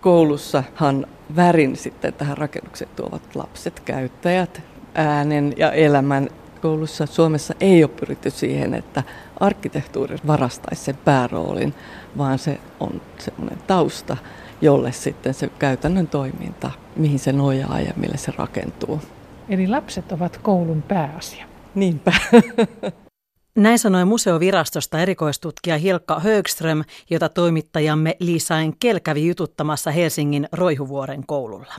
[0.00, 4.62] Koulussahan värin sitten tähän rakennukseen tuovat lapset, käyttäjät,
[4.94, 6.28] äänen ja elämän.
[6.62, 9.02] Koulussa Suomessa ei ole pyritty siihen, että
[9.40, 11.74] arkkitehtuuri varastaisi sen pääroolin,
[12.18, 14.16] vaan se on semmoinen tausta,
[14.60, 19.00] jolle sitten se käytännön toiminta, mihin se nojaa ja mille se rakentuu.
[19.48, 21.46] Eli lapset ovat koulun pääasia.
[21.74, 22.12] Niinpä.
[23.56, 31.74] Näin sanoi museovirastosta erikoistutkija Hilkka Högström, jota toimittajamme Liisain Kel kävi jututtamassa Helsingin Roihuvuoren koululla.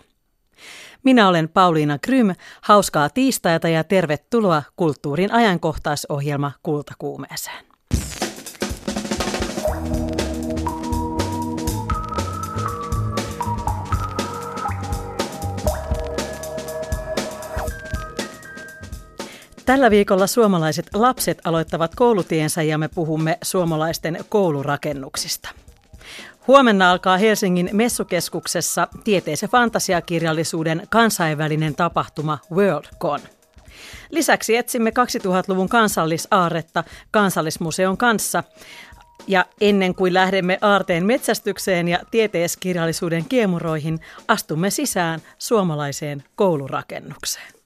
[1.03, 2.35] Minä olen Pauliina Krym.
[2.61, 7.70] Hauskaa tiistaita ja tervetuloa kulttuurin ajankohtaisohjelma Kultakuumeeseen.
[19.65, 25.49] Tällä viikolla suomalaiset lapset aloittavat koulutiensä ja me puhumme suomalaisten koulurakennuksista.
[26.47, 33.19] Huomenna alkaa Helsingin messukeskuksessa tieteis- ja fantasiakirjallisuuden kansainvälinen tapahtuma WorldCon.
[34.09, 38.43] Lisäksi etsimme 2000-luvun kansallisaaretta kansallismuseon kanssa.
[39.27, 47.60] Ja ennen kuin lähdemme aarteen metsästykseen ja tieteiskirjallisuuden kiemuroihin, astumme sisään suomalaiseen koulurakennukseen.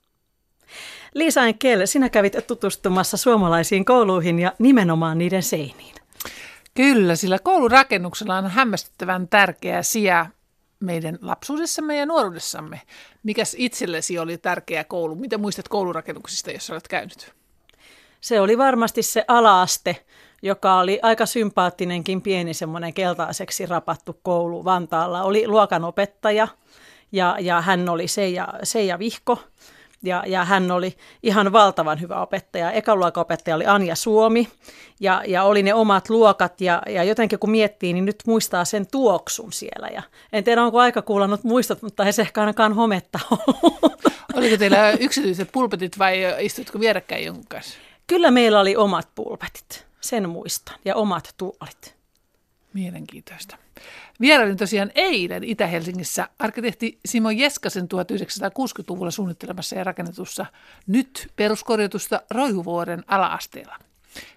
[1.15, 5.95] Liisa Enkel, sinä kävit tutustumassa suomalaisiin kouluihin ja nimenomaan niiden seiniin.
[6.73, 10.25] Kyllä, sillä koulurakennuksella on hämmästyttävän tärkeä sija
[10.79, 12.81] meidän lapsuudessamme ja nuoruudessamme.
[13.23, 15.15] Mikäs itsellesi oli tärkeä koulu?
[15.15, 17.33] Mitä muistat koulurakennuksista, jos olet käynyt?
[18.21, 20.05] Se oli varmasti se alaaste,
[20.41, 25.23] joka oli aika sympaattinenkin pieni semmoinen keltaiseksi rapattu koulu Vantaalla.
[25.23, 26.47] Oli luokanopettaja
[27.11, 29.39] ja, ja hän oli Seija, Seija Vihko
[30.05, 32.71] ja, ja hän oli ihan valtavan hyvä opettaja.
[32.71, 34.47] Ekaluokan opettaja oli Anja Suomi
[34.99, 38.87] ja, ja oli ne omat luokat ja, ja jotenkin kun miettii, niin nyt muistaa sen
[38.91, 39.87] tuoksun siellä.
[39.87, 40.01] Ja
[40.33, 43.19] en tiedä, onko aika kuulannut muistot, mutta ei se ehkä ainakaan hometta
[44.35, 47.77] Oliko teillä yksityiset pulpetit vai istutko vierekkäin jonkun kanssa?
[48.07, 51.94] Kyllä meillä oli omat pulpetit, sen muistan, ja omat tuolit.
[52.75, 53.57] Mielenkiintoista.
[54.21, 60.45] Vierailin tosiaan eilen Itä-Helsingissä arkkitehti Simo Jeskasen 1960-luvulla suunnittelemassa ja rakennetussa
[60.87, 63.75] nyt peruskorjatusta Roihuvuoren alaasteella.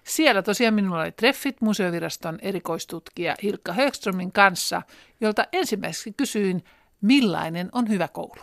[0.03, 4.81] Siellä tosiaan minulla oli treffit museoviraston erikoistutkija Hilkka Högströmin kanssa,
[5.21, 6.63] jolta ensimmäiseksi kysyin,
[7.01, 8.41] millainen on hyvä koulu.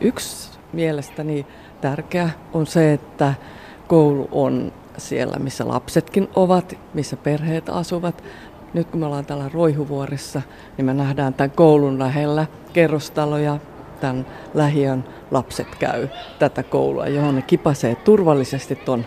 [0.00, 1.46] Yksi mielestäni
[1.80, 3.34] tärkeä on se, että
[3.88, 8.24] koulu on siellä, missä lapsetkin ovat, missä perheet asuvat,
[8.74, 10.42] nyt kun me ollaan täällä Roihuvuorissa,
[10.76, 13.58] niin me nähdään tämän koulun lähellä kerrostaloja,
[14.00, 19.06] tämän lähiön lapset käy tätä koulua, johon ne kipasee turvallisesti ton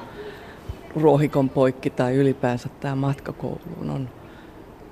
[0.95, 4.09] ruohikon poikki tai ylipäänsä tämä matka kouluun on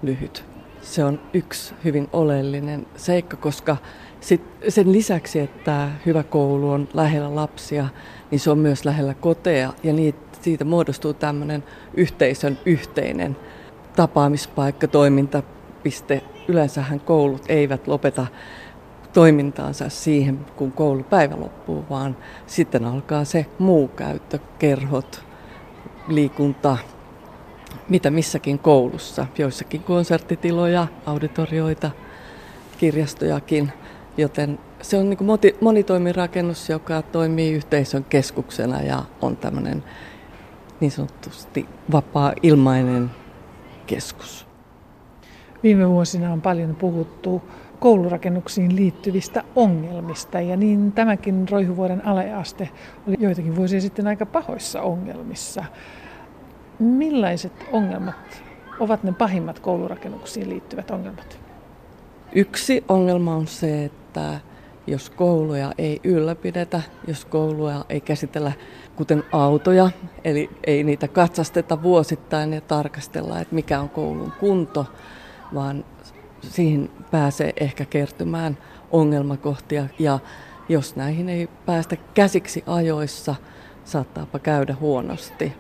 [0.02, 0.46] lyhyt.
[0.82, 3.78] Se on yksi hyvin oleellinen seikka, koska
[4.20, 7.88] sit sen lisäksi, että hyvä koulu on lähellä lapsia,
[8.32, 11.64] niin se on myös lähellä koteja ja niitä, siitä muodostuu tämmöinen
[11.94, 13.38] yhteisön yhteinen
[13.96, 16.22] tapaamispaikka, toimintapiste.
[16.48, 18.28] Yleensähän koulut eivät lopeta
[19.14, 22.18] toimintaansa siihen, kun koulupäivä loppuu, vaan
[22.48, 25.24] sitten alkaa se muu käyttö, kerhot,
[26.08, 26.78] liikunta,
[27.90, 31.92] mitä missäkin koulussa, joissakin konserttitiloja, auditorioita,
[32.78, 33.72] kirjastojakin,
[34.18, 39.84] joten se on niin monitoimirakennus, joka toimii yhteisön keskuksena ja on tämmöinen
[40.80, 43.12] niin sanotusti vapaa-ilmainen
[43.88, 44.48] keskus.
[45.64, 47.42] Viime vuosina on paljon puhuttu
[47.80, 52.70] koulurakennuksiin liittyvistä ongelmista ja niin tämäkin Roihuvuoden aleaste
[53.08, 55.64] oli joitakin vuosia sitten aika pahoissa ongelmissa.
[56.80, 58.44] Millaiset ongelmat
[58.80, 61.40] ovat ne pahimmat koulurakennuksiin liittyvät ongelmat?
[62.36, 64.40] Yksi ongelma on se, että
[64.88, 68.52] jos kouluja ei ylläpidetä, jos kouluja ei käsitellä
[68.96, 69.90] kuten autoja,
[70.24, 74.86] eli ei niitä katsasteta vuosittain ja tarkastella, että mikä on koulun kunto,
[75.54, 75.86] vaan
[76.42, 78.58] siihen pääsee ehkä kertymään
[78.92, 80.20] ongelmakohtia ja
[80.70, 83.36] jos näihin ei päästä käsiksi ajoissa,
[83.86, 85.54] saattaapa käydä huonosti.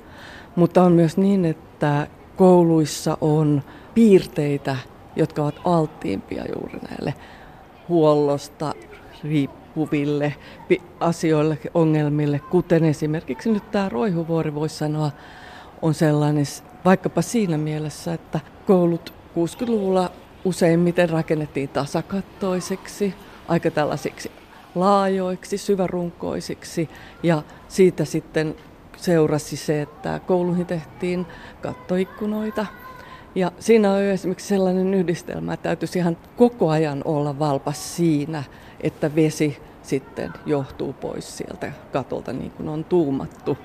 [0.55, 3.63] Mutta on myös niin, että kouluissa on
[3.93, 4.75] piirteitä,
[5.15, 7.13] jotka ovat alttiimpia juuri näille
[7.89, 8.73] huollosta,
[9.75, 10.35] riippuville
[10.99, 15.11] asioille, ongelmille, kuten esimerkiksi nyt tämä Roihuvuori voisi sanoa,
[15.81, 16.45] on sellainen
[16.85, 20.11] vaikkapa siinä mielessä, että koulut 60-luvulla
[20.45, 23.13] useimmiten rakennettiin tasakattoiseiksi,
[23.47, 24.31] aika tällaisiksi
[24.75, 26.89] laajoiksi, syvärunkoisiksi.
[27.23, 28.55] Ja siitä sitten
[28.97, 31.25] seurasi se, että kouluihin tehtiin
[31.61, 32.65] kattoikkunoita.
[33.35, 38.43] Ja siinä on esimerkiksi sellainen yhdistelmä, että täytyisi ihan koko ajan olla valpas siinä,
[38.83, 43.57] että vesi sitten johtuu pois sieltä katolta niin kuin on tuumattu.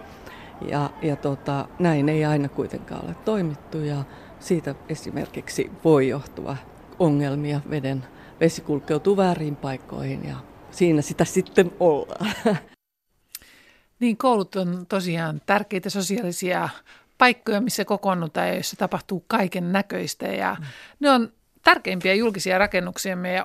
[0.71, 4.05] Ja, ja tota, näin ei aina kuitenkaan ole toimittu ja
[4.41, 6.57] siitä esimerkiksi voi johtua
[6.99, 7.61] ongelmia.
[7.71, 8.05] Veden
[8.41, 10.37] vesi kulkeutuu väärin paikkoihin ja
[10.71, 12.31] siinä sitä sitten ollaan.
[14.01, 16.69] Niin, koulut on tosiaan tärkeitä sosiaalisia
[17.19, 20.27] paikkoja, missä kokoonnutaan ja joissa tapahtuu kaiken näköistä.
[20.27, 20.67] Ja mm.
[21.01, 21.33] ne on
[21.65, 23.45] tärkeimpiä julkisia rakennuksia ja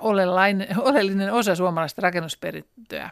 [0.77, 3.09] oleellinen osa suomalaista rakennusperintöä.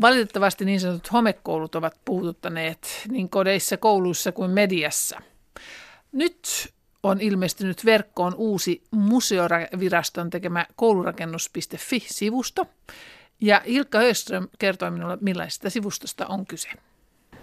[0.00, 5.20] Valitettavasti niin sanotut homekoulut ovat puututtaneet niin kodeissa, kouluissa kuin mediassa.
[6.12, 6.68] Nyt
[7.02, 12.66] on ilmestynyt verkkoon uusi museoviraston tekemä koulurakennus.fi-sivusto.
[13.40, 16.68] Ja Ilkka Öström kertoi minulle, millaisesta sivustosta on kyse.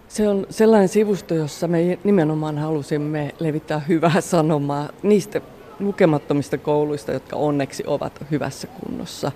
[0.08, 5.40] Se on sellainen sivusto, jossa me nimenomaan halusimme levittää hyvää sanomaa niistä
[5.80, 9.32] lukemattomista kouluista, jotka onneksi ovat hyvässä kunnossa.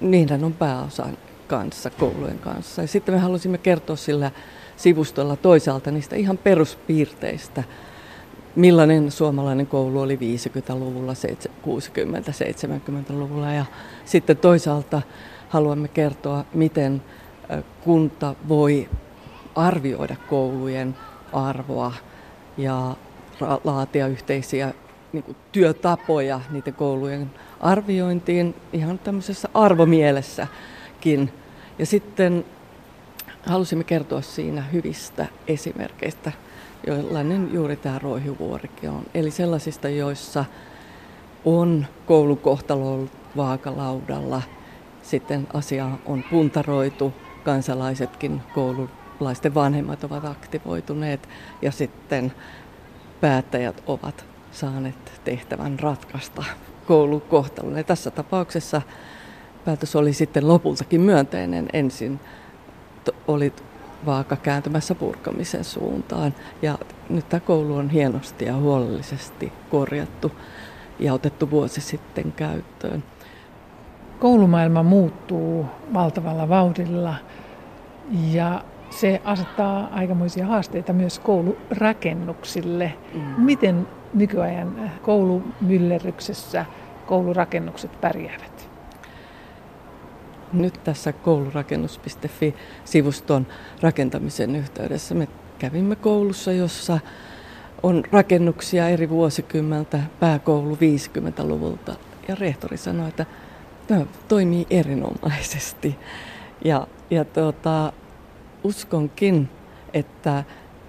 [0.00, 1.06] Niiden on pääosa
[1.48, 2.82] kanssa, koulujen kanssa.
[2.82, 4.30] Ja sitten me halusimme kertoa sillä
[4.76, 7.64] sivustolla toisaalta niistä ihan peruspiirteistä,
[8.56, 11.12] millainen suomalainen koulu oli 50-luvulla,
[11.62, 13.64] 60 70-luvulla ja
[14.04, 15.02] sitten toisaalta
[15.48, 17.02] haluamme kertoa, miten
[17.84, 18.88] kunta voi
[19.54, 20.96] arvioida koulujen
[21.32, 21.92] arvoa
[22.56, 22.96] ja
[23.64, 24.74] laatia yhteisiä
[25.14, 27.30] niin kuin, työtapoja niiden koulujen
[27.60, 31.32] arviointiin ihan tämmöisessä arvomielessäkin.
[31.78, 32.44] Ja sitten
[33.46, 36.32] halusimme kertoa siinä hyvistä esimerkkeistä,
[36.86, 39.02] joillainen juuri tämä Roihuvuorikin on.
[39.14, 40.44] Eli sellaisista, joissa
[41.44, 44.42] on koulukohtalo ollut vaakalaudalla,
[45.02, 47.12] sitten asia on puntaroitu,
[47.44, 51.28] kansalaisetkin koululaisten vanhemmat ovat aktivoituneet
[51.62, 52.32] ja sitten
[53.20, 56.44] päättäjät ovat saaneet tehtävän ratkaista
[56.86, 57.76] koulukohtalon.
[57.76, 58.82] Ja tässä tapauksessa
[59.64, 61.68] päätös oli sitten lopultakin myönteinen.
[61.72, 62.20] Ensin
[63.28, 63.52] oli
[64.06, 66.34] vaaka kääntymässä purkamisen suuntaan.
[66.62, 66.78] Ja
[67.08, 70.32] nyt tämä koulu on hienosti ja huolellisesti korjattu
[70.98, 73.04] ja otettu vuosi sitten käyttöön.
[74.20, 77.14] Koulumaailma muuttuu valtavalla vauhdilla
[78.32, 82.92] ja se asettaa aikamoisia haasteita myös koulurakennuksille.
[83.14, 83.20] Mm.
[83.20, 86.64] Miten nykyajan koulumyllerryksessä
[87.06, 88.70] koulurakennukset pärjäävät?
[90.52, 93.46] Nyt tässä koulurakennus.fi-sivuston
[93.80, 95.28] rakentamisen yhteydessä me
[95.58, 96.98] kävimme koulussa, jossa
[97.82, 101.94] on rakennuksia eri vuosikymmentä, pääkoulu 50-luvulta.
[102.28, 103.26] Ja rehtori sanoi, että
[103.86, 105.98] tämä toimii erinomaisesti.
[106.64, 107.92] Ja, ja tuota,
[108.64, 109.48] uskonkin,
[109.94, 110.44] että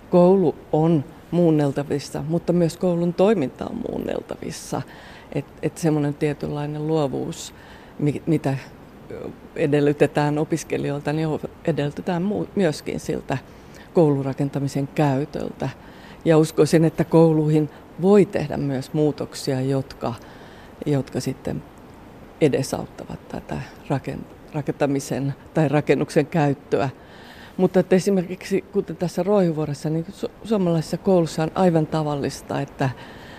[0.09, 1.03] koulu on
[1.35, 4.81] muunneltavissa, mutta myös koulun toiminta on muunneltavissa.
[5.35, 7.53] Että et semmoinen tietynlainen luovuus,
[8.25, 8.57] mitä
[9.55, 11.29] edellytetään opiskelijoilta, niin
[11.65, 12.23] edellytetään
[12.55, 13.37] myöskin siltä
[13.93, 15.69] koulurakentamisen käytöltä.
[16.25, 17.69] Ja uskoisin, että kouluihin
[18.01, 20.13] voi tehdä myös muutoksia, jotka,
[20.85, 21.63] jotka sitten
[22.41, 23.61] edesauttavat tätä
[24.53, 26.89] rakentamisen tai rakennuksen käyttöä
[27.57, 32.89] mutta että esimerkiksi kuten tässä Roihuvuoressa, niin su- suomalaisessa koulussa on aivan tavallista, että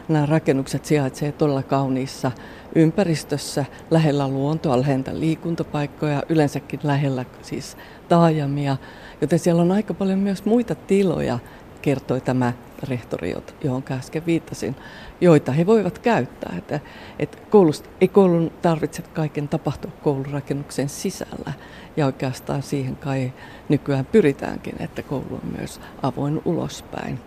[0.09, 2.33] nämä rakennukset sijaitsevat todella kauniissa
[2.75, 7.77] ympäristössä, lähellä luontoa, lähellä liikuntapaikkoja, yleensäkin lähellä siis
[8.09, 8.77] taajamia,
[9.21, 11.39] joten siellä on aika paljon myös muita tiloja,
[11.83, 12.53] kertoi tämä
[12.89, 14.77] rehtori, johon äsken viittasin,
[15.21, 16.55] joita he voivat käyttää.
[16.59, 16.81] Että,
[17.19, 21.53] että koulusta, ei koulun tarvitse kaiken tapahtua koulurakennuksen sisällä.
[21.97, 23.33] Ja oikeastaan siihen kai
[23.69, 27.21] nykyään pyritäänkin, että koulu on myös avoin ulospäin.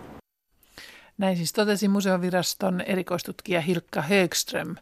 [1.18, 4.76] Näin siis totesi museoviraston erikoistutkija Hilkka Högström,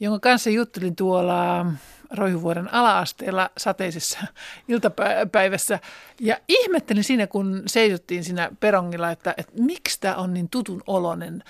[0.00, 1.66] jonka kanssa juttelin tuolla
[2.10, 4.18] Roihuvuoren ala-asteella sateisessa
[4.68, 5.78] iltapäivässä.
[6.20, 11.44] Ja ihmettelin siinä, kun seisottiin siinä perongilla, että, että miksi tämä on niin tutun oloinen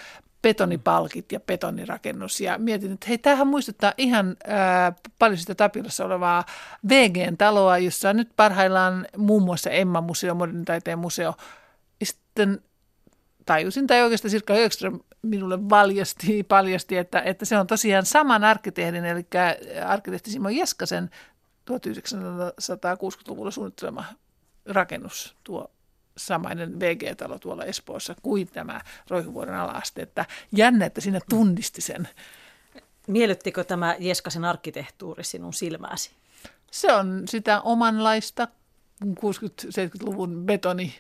[0.47, 2.41] betonipalkit ja betonirakennus.
[2.41, 6.45] Ja mietin, että hei, tämähän muistuttaa ihan ää, paljon sitä Tapilassa olevaa
[6.89, 11.35] VG-taloa, jossa nyt parhaillaan muun muassa Emma-museo, modernin taiteen museo.
[12.01, 12.61] Ja sitten
[13.47, 19.05] tajusin, tai oikeastaan Sirkka Högström minulle valjasti, paljasti, että, että se on tosiaan saman arkkitehdin,
[19.05, 19.27] eli
[19.87, 21.11] arkkitehti Simo Jeskasen
[21.71, 24.05] 1960-luvulla suunnittelema
[24.67, 25.71] rakennus, tuo
[26.17, 28.81] samainen VG-talo tuolla Espoossa kuin tämä
[29.11, 30.03] Roihuvuoren alaaste.
[30.03, 32.09] Että jännä, että siinä tunnisti sen.
[33.07, 36.11] Miellyttikö tämä Jeskasen arkkitehtuuri sinun silmääsi?
[36.71, 38.49] Se on sitä omanlaista
[39.05, 40.95] 60-70-luvun betoni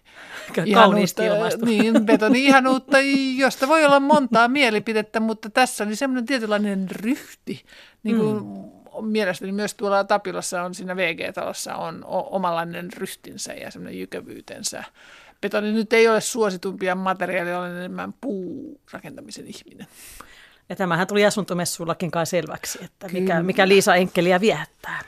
[0.75, 1.23] Kauniisti
[1.65, 2.97] Niin, betoni ihanuutta,
[3.37, 7.65] josta voi olla montaa mielipidettä, mutta tässä oli semmoinen tietynlainen ryhti.
[8.03, 8.76] Niin kuin mm.
[9.03, 14.85] Mielestäni myös tuolla Tapilassa on siinä VG-talossa on omanlainen ryhtinsä ja semmoinen jykevyytensä.
[15.41, 19.87] Betoni nyt ei ole suositumpia materiaalia, olen enemmän puurakentamisen ihminen.
[20.69, 25.01] Ja tämähän tuli asuntomessuillakin kai selväksi, että mikä, mikä Liisa Enkkeliä viehättää.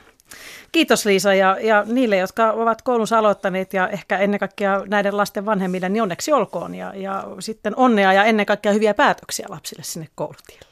[0.73, 5.47] Kiitos Liisa ja, ja niille, jotka ovat koulunsa aloittaneet ja ehkä ennen kaikkea näiden lasten
[5.47, 10.09] vanhemmille, niin onneksi olkoon ja, ja sitten onnea ja ennen kaikkea hyviä päätöksiä lapsille sinne
[10.15, 10.68] koulutielle.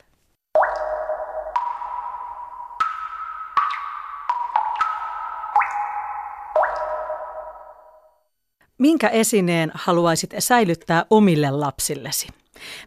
[8.78, 12.28] Minkä esineen haluaisit säilyttää omille lapsillesi?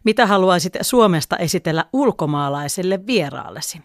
[0.04, 3.82] Mitä haluaisit Suomesta esitellä ulkomaalaiselle vieraallesi?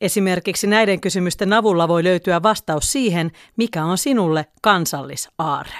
[0.00, 5.78] Esimerkiksi näiden kysymysten avulla voi löytyä vastaus siihen, mikä on sinulle kansallisaarre.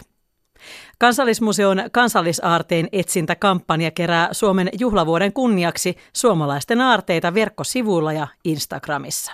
[0.98, 9.32] Kansallismuseon kansallisaarteen etsintäkampanja kerää Suomen juhlavuoden kunniaksi suomalaisten aarteita verkkosivuilla ja Instagramissa.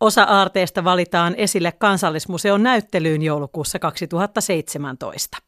[0.00, 5.47] Osa aarteista valitaan esille Kansallismuseon näyttelyyn joulukuussa 2017.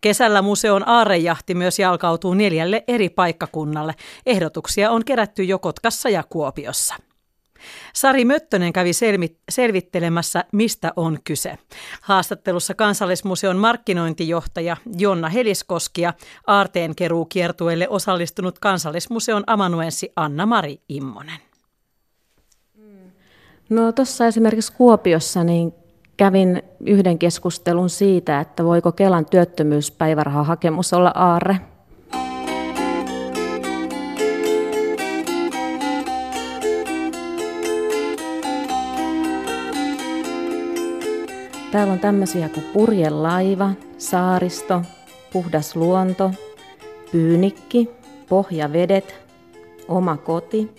[0.00, 3.94] Kesällä museon aarejahti myös jalkautuu neljälle eri paikkakunnalle.
[4.26, 6.94] Ehdotuksia on kerätty jo Kotkassa ja Kuopiossa.
[7.94, 8.90] Sari Möttönen kävi
[9.48, 11.58] selvittelemässä, mistä on kyse.
[12.00, 16.14] Haastattelussa Kansallismuseon markkinointijohtaja Jonna Heliskoski ja
[16.46, 16.94] aarteen
[17.28, 21.40] kiertueelle osallistunut Kansallismuseon amanuenssi Anna-Mari Immonen.
[23.68, 25.74] No tuossa esimerkiksi Kuopiossa niin
[26.18, 31.56] kävin yhden keskustelun siitä, että voiko Kelan työttömyyspäivärahahakemus olla aarre.
[41.72, 44.82] Täällä on tämmöisiä kuin purjelaiva, saaristo,
[45.32, 46.30] puhdas luonto,
[47.12, 47.90] pyynikki,
[48.28, 49.14] pohjavedet,
[49.88, 50.70] oma koti,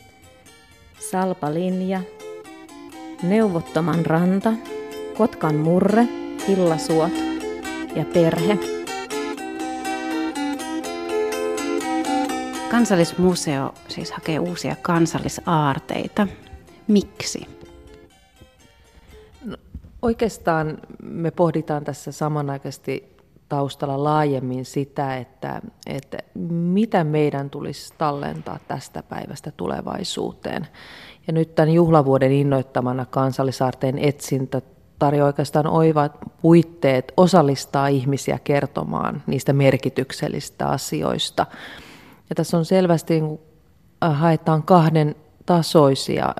[1.11, 2.01] salpalinja,
[3.23, 4.53] neuvottoman ranta,
[5.19, 6.07] Kotkan murre,
[6.47, 7.11] Hillasuot
[7.95, 8.57] ja perhe.
[12.71, 16.27] Kansallismuseo siis hakee uusia kansallisaarteita.
[16.87, 17.47] Miksi?
[19.45, 19.57] No,
[20.01, 23.17] oikeastaan me pohditaan tässä samanaikaisesti
[23.49, 26.17] taustalla laajemmin sitä, että, että
[26.49, 30.67] mitä meidän tulisi tallentaa tästä päivästä tulevaisuuteen.
[31.27, 34.61] Ja nyt tämän juhlavuoden innoittamana kansallisaarteen etsintä
[34.99, 41.45] tarjoaa oikeastaan oivat puitteet osallistaa ihmisiä kertomaan niistä merkityksellisistä asioista.
[42.29, 43.39] Ja tässä on selvästi, kun
[44.01, 45.15] haetaan kahden
[45.45, 46.35] tasoisia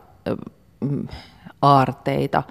[1.62, 2.44] aarteita.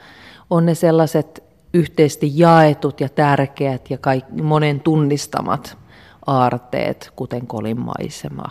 [0.50, 3.98] On ne sellaiset yhteisesti jaetut ja tärkeät ja
[4.42, 5.78] monen tunnistamat
[6.26, 8.44] aarteet, kuten kolinmaisema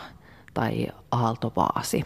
[0.54, 2.06] tai aaltovaasi.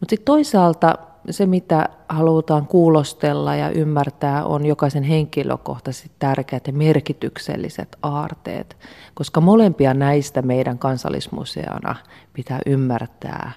[0.00, 0.94] Mutta sitten toisaalta
[1.30, 8.76] se, mitä halutaan kuulostella ja ymmärtää, on jokaisen henkilökohtaisesti tärkeät ja merkitykselliset aarteet,
[9.14, 11.96] koska molempia näistä meidän kansallismuseona
[12.32, 13.52] pitää ymmärtää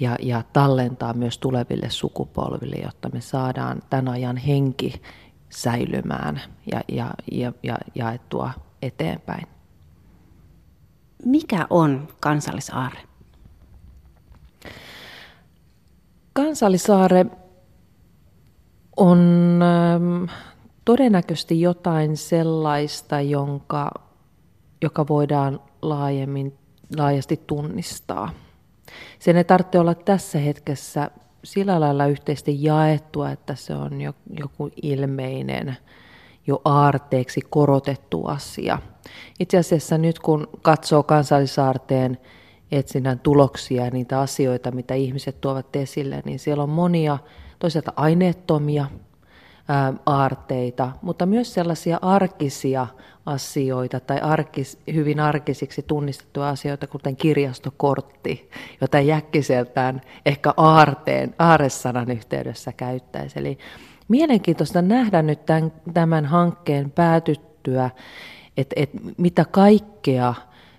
[0.00, 5.02] ja, ja tallentaa myös tuleville sukupolville, jotta me saadaan tämän ajan henki
[5.48, 6.40] säilymään
[6.72, 8.50] ja, ja, ja, ja jaettua
[8.82, 9.46] eteenpäin.
[11.24, 13.00] Mikä on kansallisaarre?
[16.32, 17.26] Kansallisaare
[18.96, 19.18] on
[19.62, 20.24] ähm,
[20.84, 23.90] todennäköisesti jotain sellaista, jonka,
[24.82, 26.58] joka voidaan laajemmin,
[26.96, 28.30] laajasti tunnistaa.
[29.18, 31.10] Sen ei tarvitse olla tässä hetkessä
[31.44, 34.00] sillä lailla yhteisesti jaettua, että se on
[34.40, 35.76] joku ilmeinen,
[36.46, 38.78] jo aarteeksi korotettu asia.
[39.40, 42.18] Itse asiassa nyt kun katsoo kansallisaarteen
[42.72, 47.18] etsinnän tuloksia ja niitä asioita, mitä ihmiset tuovat esille, niin siellä on monia
[47.58, 48.86] toisaalta aineettomia
[49.68, 52.86] ää, aarteita, mutta myös sellaisia arkisia
[53.26, 58.50] asioita tai arkis, hyvin arkisiksi tunnistettuja asioita, kuten kirjastokortti,
[58.80, 63.38] jota jäkkiseltään ehkä aarteen, aaresanan yhteydessä käyttäisi.
[63.38, 63.58] Eli
[64.08, 67.90] mielenkiintoista nähdä nyt tämän, tämän hankkeen päätyttyä,
[68.56, 70.34] että et mitä kaikkea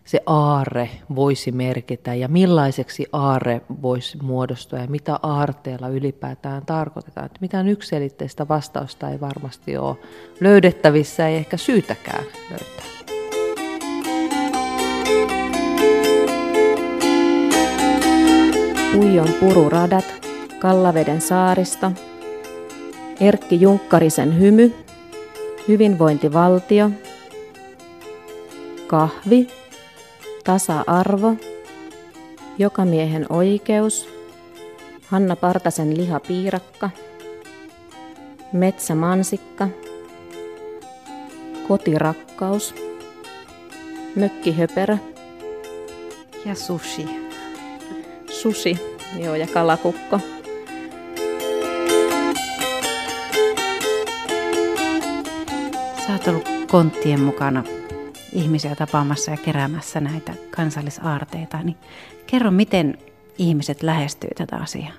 [0.05, 7.25] se aarre voisi merkitä ja millaiseksi aarre voisi muodostua ja mitä aarteella ylipäätään tarkoitetaan.
[7.25, 9.97] Että mitään yksilitteistä vastausta ei varmasti ole
[10.39, 12.83] löydettävissä, ei ehkä syytäkään löytää.
[18.97, 20.05] Uijon pururadat,
[20.59, 21.91] Kallaveden saaristo,
[23.19, 24.73] Erkki Junkkarisen hymy,
[25.67, 26.89] hyvinvointivaltio,
[28.87, 29.62] kahvi,
[30.43, 31.35] tasa-arvo,
[32.57, 34.09] jokamiehen oikeus,
[35.07, 36.89] Hanna Partasen lihapiirakka,
[38.51, 39.67] metsämansikka,
[41.67, 42.75] kotirakkaus,
[44.15, 44.97] mökkihöperö
[46.45, 47.05] Ja sushi.
[48.29, 48.79] sushi
[49.19, 50.19] joo, ja kalakukko.
[56.07, 57.63] Sä oot ollut konttien mukana
[58.33, 61.57] ihmisiä tapaamassa ja keräämässä näitä kansallisaarteita.
[61.57, 61.77] Niin
[62.27, 62.97] kerro, miten
[63.37, 64.93] ihmiset lähestyy tätä asiaa?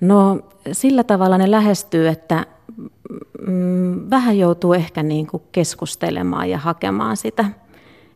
[0.00, 0.40] No
[0.72, 2.46] sillä tavalla ne lähestyy, että
[3.46, 7.44] mm, vähän joutuu ehkä niin kuin keskustelemaan ja hakemaan sitä,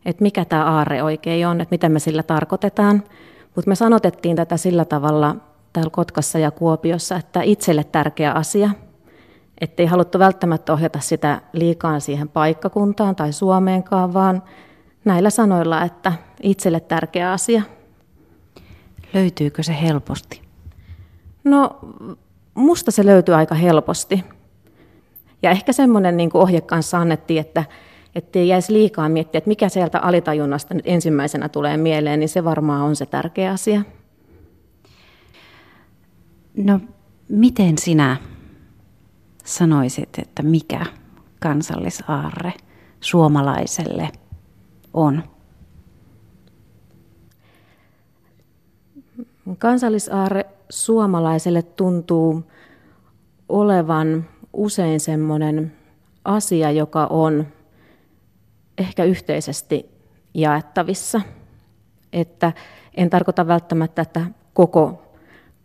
[0.05, 3.03] että mikä tämä aarre oikein on, että mitä me sillä tarkoitetaan.
[3.55, 5.37] Mutta me sanotettiin tätä sillä tavalla
[5.73, 8.71] täällä Kotkassa ja Kuopiossa, että itselle tärkeä asia,
[9.61, 14.43] että ei haluttu välttämättä ohjata sitä liikaa siihen paikkakuntaan tai Suomeenkaan, vaan
[15.05, 17.63] näillä sanoilla, että itselle tärkeä asia.
[19.15, 20.43] Löytyykö se helposti?
[21.45, 21.79] No,
[22.55, 24.25] musta se löytyy aika helposti.
[25.43, 27.65] Ja ehkä semmoinen niin ohje kanssa annettiin, että
[28.35, 32.83] ei jäisi liikaa miettiä, että mikä sieltä alitajunnasta nyt ensimmäisenä tulee mieleen, niin se varmaan
[32.83, 33.83] on se tärkeä asia.
[36.57, 36.81] No,
[37.29, 38.17] miten sinä
[39.47, 40.87] sanoisit, että mikä
[41.41, 42.53] kansallisaarre
[43.01, 44.09] suomalaiselle
[44.95, 45.23] on?
[49.59, 52.51] Kansallisaarre suomalaiselle tuntuu
[53.49, 55.73] olevan usein semmoinen
[56.25, 57.47] asia, joka on
[58.79, 59.91] ehkä yhteisesti
[60.35, 61.21] jaettavissa.
[62.13, 62.53] Että
[62.95, 65.06] en tarkoita välttämättä, että koko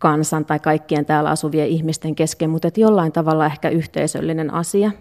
[0.01, 4.91] kansan tai kaikkien täällä asuvien ihmisten kesken, mutta että jollain tavalla ehkä yhteisöllinen asia.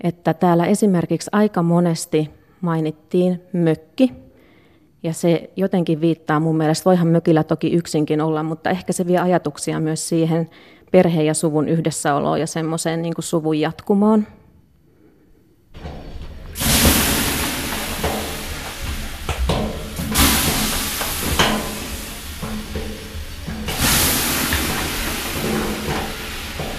[0.00, 4.12] Että täällä esimerkiksi aika monesti mainittiin mökki,
[5.02, 9.18] ja se jotenkin viittaa mun mielestä, voihan mökillä toki yksinkin olla, mutta ehkä se vie
[9.18, 10.50] ajatuksia myös siihen
[10.92, 14.26] perheen ja suvun yhdessäoloon ja semmoiseen niin suvun jatkumoon.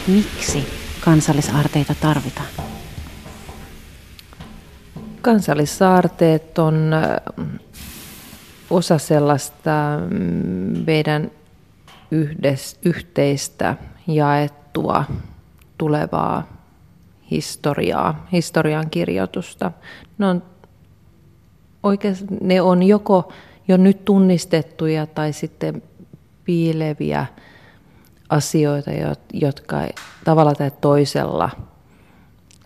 [0.08, 0.67] Miksi
[1.06, 2.48] kansallisaarteita tarvitaan?
[5.22, 6.91] Kansallissaarteet on
[8.70, 9.72] osa sellaista
[10.10, 10.17] mm,
[10.86, 11.32] meidän
[12.12, 13.76] yhdes, yhteistä
[14.08, 15.04] jaettua
[15.78, 16.48] tulevaa
[17.32, 19.72] historiaa, historian kirjoitusta.
[20.17, 20.43] Ne on,
[22.41, 23.34] ne on joko
[23.67, 25.84] jo nyt tunnistettuja tai sitten
[26.43, 27.26] piileviä
[28.30, 28.92] asioita,
[29.34, 29.78] jotka
[30.26, 31.50] tavalla tai toisella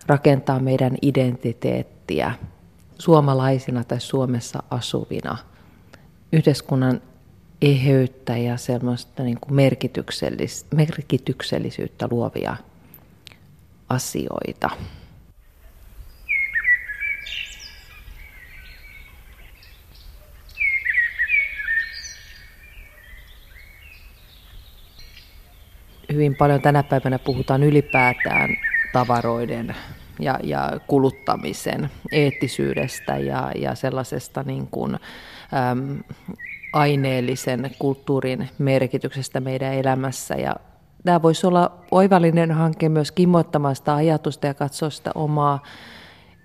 [0.05, 2.33] rakentaa meidän identiteettiä
[2.99, 5.37] suomalaisina tai Suomessa asuvina–
[6.33, 7.01] yhteiskunnan
[7.61, 12.57] eheyttä ja semmoista niin kuin merkityksellis- merkityksellisyyttä luovia
[13.89, 14.69] asioita.
[26.13, 28.49] Hyvin paljon tänä päivänä puhutaan ylipäätään
[28.93, 29.75] tavaroiden
[30.19, 34.93] ja, ja kuluttamisen eettisyydestä ja, ja sellaisesta niin kuin,
[35.71, 36.03] äm,
[36.73, 40.35] aineellisen kulttuurin merkityksestä meidän elämässä.
[40.35, 40.55] Ja
[41.05, 45.63] tämä voisi olla oivallinen hanke myös kimmoittamaan sitä ajatusta ja katsoa sitä omaa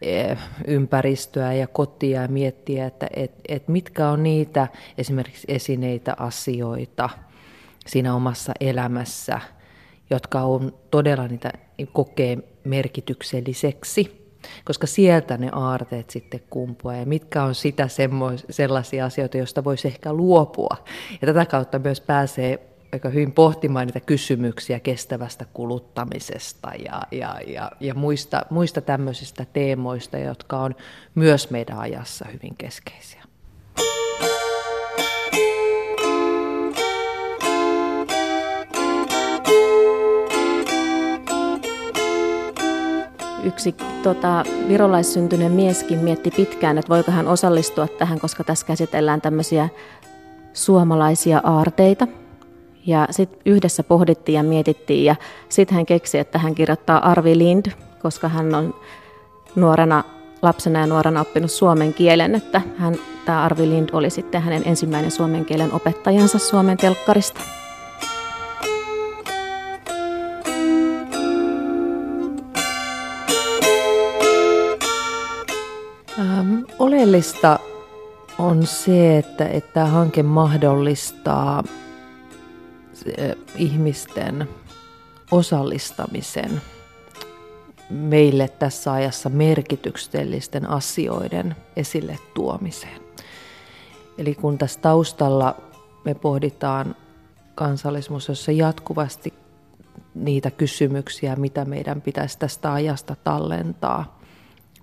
[0.03, 0.35] e,
[0.67, 7.09] ympäristöä ja kotia ja miettiä, että et, et mitkä on niitä esimerkiksi esineitä, asioita
[7.87, 9.41] siinä omassa elämässä,
[10.11, 11.53] jotka on todella niitä
[11.93, 14.27] kokee merkitykselliseksi
[14.65, 19.89] koska sieltä ne aarteet sitten kumpuaa ja mitkä on sitä semmois, sellaisia asioita, joista voisi
[19.89, 20.77] ehkä luopua.
[21.21, 27.73] Ja tätä kautta myös pääsee aika hyvin pohtimaan niitä kysymyksiä kestävästä kuluttamisesta ja, ja, ja,
[27.81, 30.75] ja muista, muista tämmöisistä teemoista, jotka on
[31.15, 33.26] myös meidän ajassa hyvin keskeisiä.
[43.47, 49.69] Yksi tota, virolaissyntyinen mieskin mietti pitkään, että voiko hän osallistua tähän, koska tässä käsitellään tämmöisiä
[50.53, 52.07] suomalaisia aarteita.
[52.87, 55.17] Ja sitten yhdessä pohdittiin ja mietittiin ja
[55.49, 57.67] sitten hän keksi, että hän kirjoittaa Arvi Lind,
[58.03, 58.75] koska hän on
[59.57, 60.05] nuorena
[60.43, 65.11] lapsena ja nuorena oppinut suomen kielen, että hän, tämä Arvi Lind oli sitten hänen ensimmäinen
[65.11, 67.41] suomen kielen opettajansa Suomen telkkarista.
[76.79, 77.59] Oleellista
[78.39, 81.65] on se, että, tämä hanke mahdollistaa
[83.57, 84.49] ihmisten
[85.31, 86.63] osallistamisen
[87.91, 93.01] meille tässä ajassa merkityksellisten asioiden esille tuomiseen.
[94.19, 95.57] Eli kun tässä taustalla
[96.05, 96.97] me pohditaan
[97.55, 99.35] kansallismuseossa jatkuvasti
[100.15, 104.17] niitä kysymyksiä, mitä meidän pitäisi tästä ajasta tallentaa,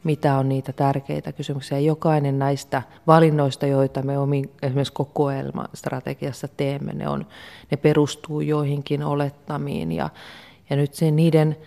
[0.04, 1.80] mitä on niitä tärkeitä kysymyksiä.
[1.80, 7.26] Jokainen näistä valinnoista, joita me omin, esimerkiksi kokoelmastrategiassa teemme, ne, on,
[7.72, 10.10] ne perustuu joihinkin olettamiin ja,
[10.70, 11.58] ja nyt se niiden,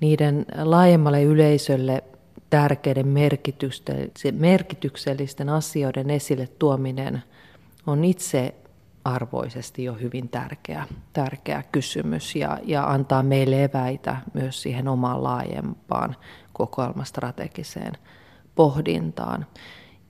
[0.00, 2.04] niiden laajemmalle yleisölle
[2.50, 3.06] tärkeiden
[4.32, 7.22] merkityksellisten asioiden esille tuominen
[7.86, 8.54] on itse
[9.04, 16.16] arvoisesti jo hyvin tärkeä, tärkeä kysymys ja, ja antaa meille eväitä myös siihen omaan laajempaan
[16.58, 17.92] kokoelmastrategiseen
[18.54, 19.46] pohdintaan.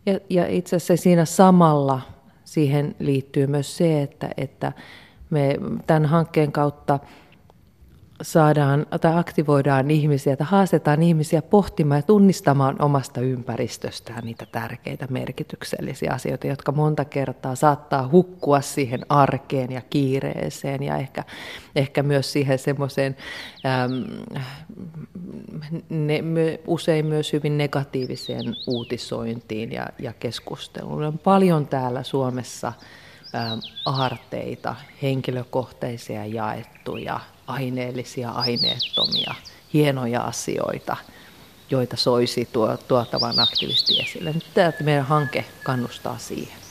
[0.06, 2.00] Ja, ja itse asiassa siinä samalla
[2.44, 4.72] siihen liittyy myös se, että, että
[5.30, 5.56] me
[5.86, 6.98] tämän hankkeen kautta
[8.22, 16.12] saadaan tai aktivoidaan ihmisiä, että haastetaan ihmisiä pohtimaan ja tunnistamaan omasta ympäristöstään niitä tärkeitä merkityksellisiä
[16.12, 21.24] asioita, jotka monta kertaa saattaa hukkua siihen arkeen ja kiireeseen ja ehkä,
[21.76, 23.16] ehkä myös siihen semmoiseen
[26.66, 31.02] usein myös hyvin negatiiviseen uutisointiin ja, ja keskusteluun.
[31.02, 32.72] On paljon täällä Suomessa
[33.86, 39.34] aarteita, henkilökohtaisia jaettuja aineellisia, aineettomia,
[39.72, 40.96] hienoja asioita,
[41.70, 44.32] joita soisi tuo, tuotavan aktivisti esille.
[44.32, 46.67] Nyt tämä meidän hanke kannustaa siihen.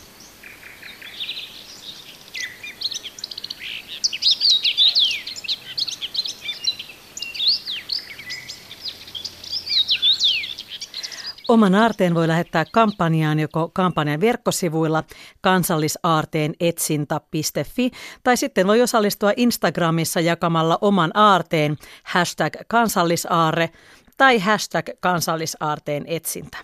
[11.47, 15.03] Oman aarteen voi lähettää kampanjaan joko kampanjan verkkosivuilla
[15.41, 17.91] kansallisaarteenetsintä.fi
[18.23, 23.69] tai sitten voi osallistua Instagramissa jakamalla oman aarteen hashtag kansallisaare
[24.17, 26.57] tai hashtag kansallisaarteen etsintä.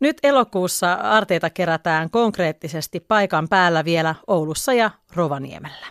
[0.00, 5.86] Nyt elokuussa aarteita kerätään konkreettisesti paikan päällä vielä Oulussa ja Rovaniemellä.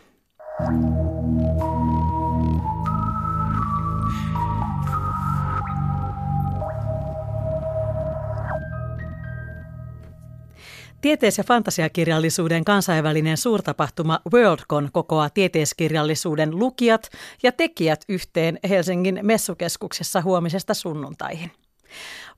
[11.05, 17.09] Tieteis- ja fantasiakirjallisuuden kansainvälinen suurtapahtuma Worldcon kokoaa tieteiskirjallisuuden lukijat
[17.43, 21.51] ja tekijät yhteen Helsingin messukeskuksessa huomisesta sunnuntaihin.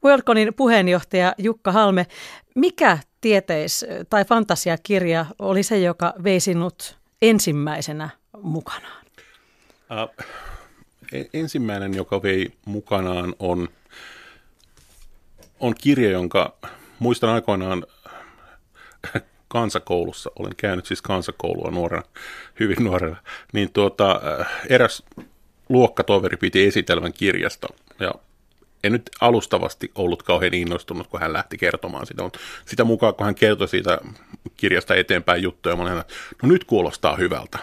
[0.03, 2.07] Worldconin puheenjohtaja Jukka Halme,
[2.55, 8.09] mikä tieteis- tai fantasiakirja oli se, joka vei sinut ensimmäisenä
[8.41, 9.05] mukanaan?
[9.91, 10.25] Uh,
[11.33, 13.69] ensimmäinen, joka vei mukanaan, on,
[15.59, 16.57] on kirja, jonka
[16.99, 17.85] muistan aikoinaan
[19.47, 22.03] kansakoulussa, olen käynyt siis kansakoulua nuorena,
[22.59, 23.15] hyvin nuorena,
[23.53, 25.03] niin tuota, äh, eräs
[25.69, 27.67] luokkatoveri piti esitelmän kirjasta.
[27.99, 28.11] Ja
[28.83, 33.25] en nyt alustavasti ollut kauhean innostunut, kun hän lähti kertomaan sitä, mutta sitä mukaan, kun
[33.25, 33.97] hän kertoi siitä
[34.57, 35.93] kirjasta eteenpäin juttuja, mä olin,
[36.43, 37.59] no nyt kuulostaa hyvältä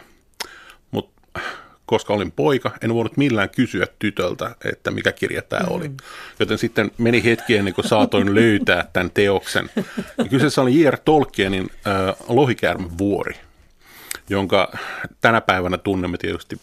[1.86, 5.88] koska olin poika, en voinut millään kysyä tytöltä, että mikä kirja tämä oli.
[5.88, 5.96] Mm.
[6.38, 9.70] Joten sitten meni hetki ennen kuin saatoin löytää tämän teoksen.
[10.18, 10.98] Ja kyseessä oli J.R.
[11.04, 13.34] Tolkienin äh, Lohikäärmen vuori,
[14.28, 14.72] jonka
[15.20, 16.60] tänä päivänä tunnemme tietysti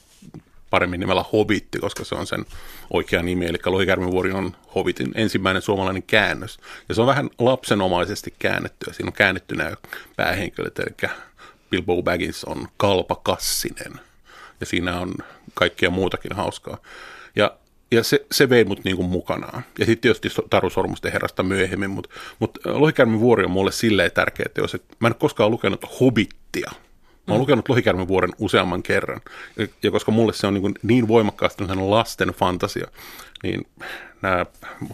[0.70, 2.46] paremmin nimellä Hobitti, koska se on sen
[2.90, 6.60] oikea nimi, eli Lohikäärmen vuori on Hobbitin ensimmäinen suomalainen käännös.
[6.90, 9.72] Ja se on vähän lapsenomaisesti käännetty, ja siinä on käännetty nämä
[10.16, 11.12] päähenkilöt, eli
[11.70, 14.00] Bilbo Baggins on Kalpa Kassinen–
[14.62, 15.14] ja siinä on
[15.54, 16.78] kaikkea muutakin hauskaa.
[17.36, 17.58] Ja,
[17.92, 19.64] ja se, se vei mut niin kuin mukanaan.
[19.80, 24.46] Ja sitten tietysti Taru Sormusten herrasta myöhemmin, mutta mut Lohikärmen vuori on mulle silleen tärkeä
[24.54, 26.72] teos, että mä en koskaan lukenut Hobittia.
[26.72, 27.42] Mä oon mm.
[27.42, 29.22] lukenut Lohikärmen vuoren useamman kerran.
[29.58, 32.88] Ja, ja koska mulle se on niin, niin voimakkaasti lasten fantasia,
[33.44, 33.68] niin
[34.22, 34.46] nämä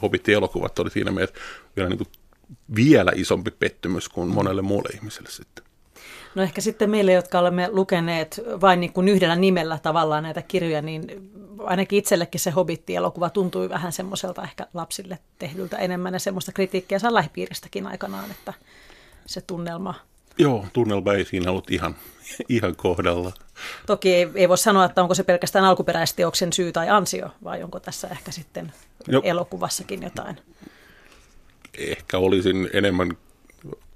[0.02, 1.36] Hobbit-elokuvat oli siinä mielessä
[1.76, 2.08] vielä niin kuin
[2.76, 5.67] vielä isompi pettymys kuin monelle muulle ihmiselle sitten.
[6.38, 10.82] No ehkä sitten meille, jotka olemme lukeneet vain niin kuin yhdellä nimellä tavallaan näitä kirjoja,
[10.82, 11.32] niin
[11.64, 17.14] ainakin itsellekin se Hobitti-elokuva tuntui vähän semmoiselta ehkä lapsille tehdyltä enemmän ja semmoista kritiikkiä saa
[17.14, 18.54] lähipiiristäkin aikanaan, että
[19.26, 19.94] se tunnelma.
[20.38, 21.96] Joo, tunnelma ei siinä ollut ihan,
[22.50, 23.32] ihan kohdalla.
[23.86, 27.80] Toki ei, ei voi sanoa, että onko se pelkästään alkuperäisteoksen syy tai ansio, vai onko
[27.80, 28.74] tässä ehkä sitten
[29.08, 29.22] jo.
[29.24, 30.38] elokuvassakin jotain?
[31.78, 33.18] Ehkä olisin enemmän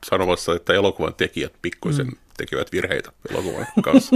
[0.10, 2.18] sanomassa, että elokuvan tekijät pikkuisen mm.
[2.42, 4.16] Tekevät virheitä elokuvan kanssa.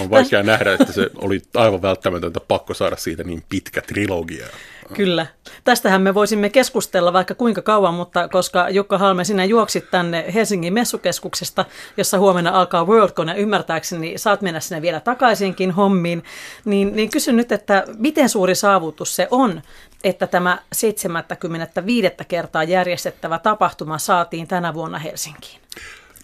[0.00, 4.46] On vaikea nähdä, että se oli aivan välttämätöntä pakko saada siitä niin pitkä trilogia
[4.94, 5.26] Kyllä.
[5.64, 10.72] Tästähän me voisimme keskustella vaikka kuinka kauan, mutta koska Jukka Halme, sinä juoksit tänne Helsingin
[10.72, 11.64] messukeskuksesta,
[11.96, 16.24] jossa huomenna alkaa WorldCon ja ymmärtääkseni saat mennä sinne vielä takaisinkin hommiin,
[16.64, 19.62] niin, niin kysyn nyt, että miten suuri saavutus se on,
[20.04, 22.08] että tämä 75.
[22.28, 25.60] kertaa järjestettävä tapahtuma saatiin tänä vuonna Helsinkiin?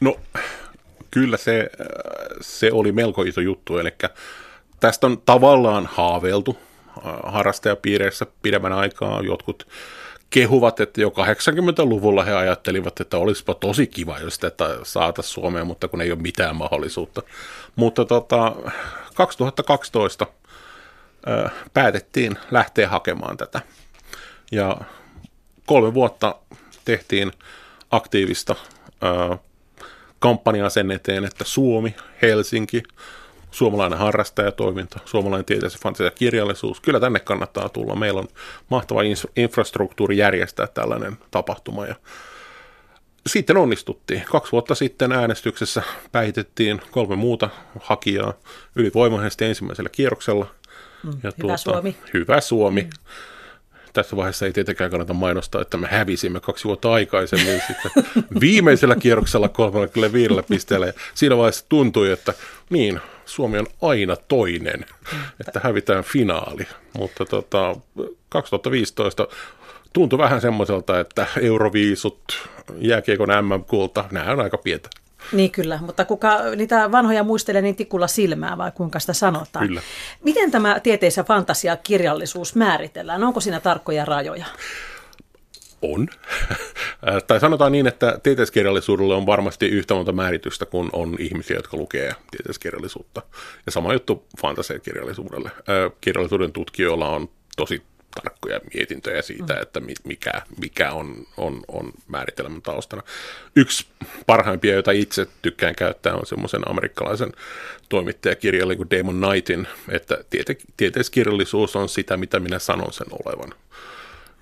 [0.01, 0.17] No
[1.17, 1.71] kyllä se,
[2.41, 3.95] se oli melko iso juttu, eli
[4.81, 6.59] tästä on tavallaan haaveiltu
[7.23, 9.21] harrastajapiireissä pidemmän aikaa.
[9.23, 9.69] Jotkut
[10.31, 15.89] kehuvat, että jo 80-luvulla he ajattelivat, että olisipa tosi kiva, jos tätä saataisiin Suomeen, mutta
[15.89, 17.23] kun ei ole mitään mahdollisuutta.
[17.77, 18.53] Mutta tota,
[19.15, 20.27] 2012
[21.29, 23.61] ö, päätettiin lähteä hakemaan tätä.
[24.53, 24.77] Ja
[25.67, 26.35] kolme vuotta
[26.85, 27.33] tehtiin
[27.91, 28.55] aktiivista
[30.27, 32.83] kampanjaa sen eteen, että Suomi, Helsinki,
[33.51, 36.81] suomalainen harrastajatoiminta, suomalainen tieteellisen fantasia kirjallisuus.
[36.81, 37.97] Kyllä tänne kannattaa tulla.
[37.97, 38.29] Meillä on
[38.71, 39.01] mahtava
[39.37, 41.87] infrastruktuuri järjestää tällainen tapahtuma.
[41.87, 41.95] Ja
[43.27, 44.23] sitten onnistuttiin.
[44.31, 48.33] Kaksi vuotta sitten äänestyksessä päihitettiin kolme muuta hakijaa
[48.77, 50.47] ylivoimaisesti ensimmäisellä kierroksella.
[51.03, 51.97] Mm, ja hyvä tuota, Suomi.
[52.15, 52.83] Hyvä Suomi.
[52.83, 52.91] Mm
[53.97, 58.05] tässä vaiheessa ei tietenkään kannata mainostaa, että me hävisimme kaksi vuotta aikaisemmin sitten
[58.41, 60.87] viimeisellä kierroksella 35 pisteellä.
[60.87, 62.35] Ja siinä vaiheessa tuntui, että
[62.71, 64.87] niin, Suomi on aina toinen,
[65.41, 66.67] että hävitään finaali.
[66.99, 67.77] Mutta tota,
[68.29, 69.29] 2015
[69.93, 74.89] tuntui vähän semmoiselta, että euroviisut, jääkiekon MM-kulta, nämä on aika pientä.
[75.33, 79.67] Niin kyllä, mutta kuka niitä vanhoja muistelee, niin tikulla silmää vai kuinka sitä sanotaan.
[79.67, 79.81] Kyllä.
[80.25, 83.25] Miten tämä tieteis- ja fantasiakirjallisuus määritellään?
[83.25, 84.47] Onko siinä tarkkoja rajoja?
[85.83, 86.09] On.
[87.27, 92.13] tai sanotaan niin, että tieteiskirjallisuudelle on varmasti yhtä monta määritystä kuin on ihmisiä, jotka lukee
[92.31, 93.23] tieteiskirjallisuutta.
[93.67, 95.51] Ja sama juttu fantasiakirjallisuudelle.
[96.01, 97.83] Kirjallisuuden tutkijoilla on tosi
[98.23, 99.63] tarkkoja mietintöjä siitä, mm.
[99.63, 103.03] että mikä, mikä on, on, on määritelmän taustana.
[103.57, 103.87] Yksi
[104.27, 107.33] parhaimpia, joita itse tykkään käyttää, on semmoisen amerikkalaisen
[107.89, 113.55] toimittajakirjailijan kuin Damon Knightin, että tiete, tieteiskirjallisuus on sitä, mitä minä sanon sen olevan.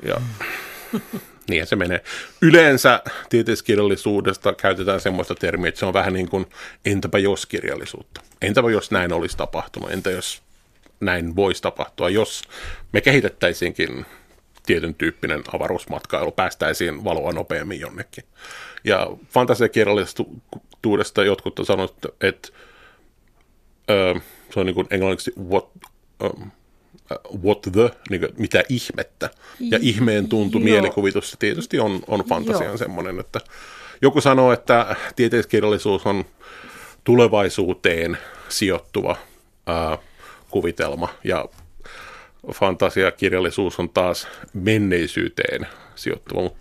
[0.06, 0.14] Ja
[0.92, 1.20] mm.
[1.48, 2.04] Niin se menee.
[2.42, 6.46] Yleensä tieteiskirjallisuudesta käytetään semmoista termiä, että se on vähän niin kuin
[6.84, 8.20] entäpä jos kirjallisuutta.
[8.42, 10.42] Entäpä jos näin olisi tapahtunut, entä jos
[11.04, 12.42] näin voisi tapahtua, jos
[12.92, 14.06] me kehitettäisiinkin
[14.66, 18.24] tietyn tyyppinen avaruusmatkailu, päästäisiin valoa nopeammin jonnekin.
[18.84, 22.48] Ja fantasiakirjallisuudesta jotkut on sanonut, että
[23.90, 24.14] ö,
[24.54, 25.70] se on niin kuin englanniksi what,
[26.22, 26.30] ö,
[27.44, 29.30] what the, niin kuin, mitä ihmettä.
[29.60, 30.64] Ja ihmeen tuntu Joo.
[30.64, 33.40] mielikuvitus tietysti on, on fantasian semmoinen, että
[34.02, 36.24] joku sanoo, että tieteiskirjallisuus on
[37.04, 39.16] tulevaisuuteen sijoittuva
[39.66, 39.98] ää,
[40.54, 41.48] kuvitelma ja
[42.52, 46.58] fantasiakirjallisuus on taas menneisyyteen sijoittuva, mutta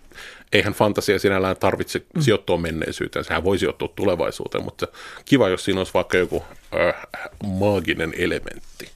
[0.52, 2.20] eihän fantasia sinällään tarvitse mm.
[2.20, 4.86] sijoittua menneisyyteen, sehän voi sijoittua tulevaisuuteen, mutta
[5.24, 6.94] kiva, jos siinä olisi vaikka joku äh,
[7.46, 8.88] maaginen elementti.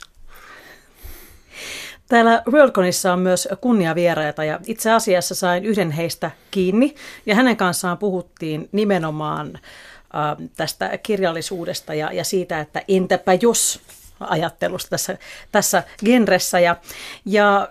[2.09, 6.95] Täällä Worldconissa on myös kunniavieraita ja itse asiassa sain yhden heistä kiinni
[7.27, 13.81] ja hänen kanssaan puhuttiin nimenomaan äh, tästä kirjallisuudesta ja, ja siitä, että entäpä jos
[14.21, 15.19] ajattelusta tässä,
[15.53, 16.61] tässä genressä.
[16.61, 16.77] Ja,
[17.25, 17.69] ja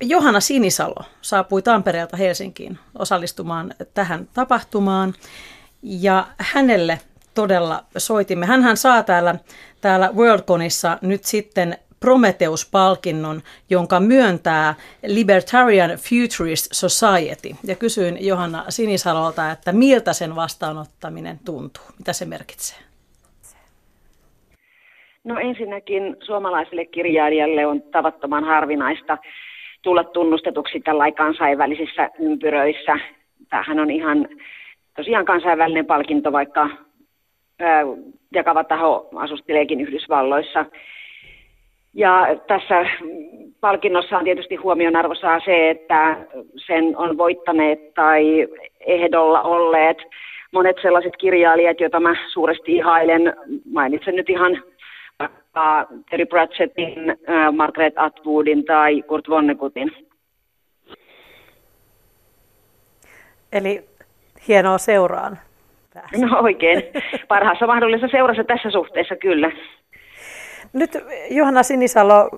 [0.00, 5.14] Johanna Sinisalo saapui Tampereelta Helsinkiin osallistumaan tähän tapahtumaan
[5.82, 7.00] ja hänelle
[7.34, 8.46] todella soitimme.
[8.46, 9.34] Hänhän saa täällä,
[9.80, 14.74] täällä Worldconissa nyt sitten Prometheus-palkinnon, jonka myöntää
[15.06, 17.56] Libertarian Futurist Society.
[17.64, 22.91] Ja kysyin Johanna Sinisalolta, että miltä sen vastaanottaminen tuntuu, mitä se merkitsee?
[25.24, 29.18] No ensinnäkin suomalaiselle kirjailijalle on tavattoman harvinaista
[29.82, 32.98] tulla tunnustetuksi tällä kansainvälisissä ympyröissä.
[33.50, 34.28] Tämähän on ihan
[34.96, 36.68] tosiaan kansainvälinen palkinto, vaikka
[37.58, 37.82] ää,
[38.32, 40.66] jakava taho asusteleekin Yhdysvalloissa.
[41.94, 42.86] Ja tässä
[43.60, 46.16] palkinnossa on tietysti huomionarvoisaa se, että
[46.66, 48.48] sen on voittaneet tai
[48.80, 49.98] ehdolla olleet
[50.52, 53.34] monet sellaiset kirjailijat, joita mä suuresti ihailen.
[53.72, 54.62] Mainitsen nyt ihan
[55.54, 59.90] vaikka Terry Pratchettin, äh, Margaret Atwoodin tai Kurt Vonneguttin.
[63.52, 63.84] Eli
[64.48, 65.38] hienoa seuraan.
[66.16, 66.82] No oikein.
[67.28, 69.52] Parhaassa mahdollisessa seurassa tässä suhteessa kyllä.
[70.72, 70.90] Nyt
[71.30, 72.30] Johanna Sinisalo,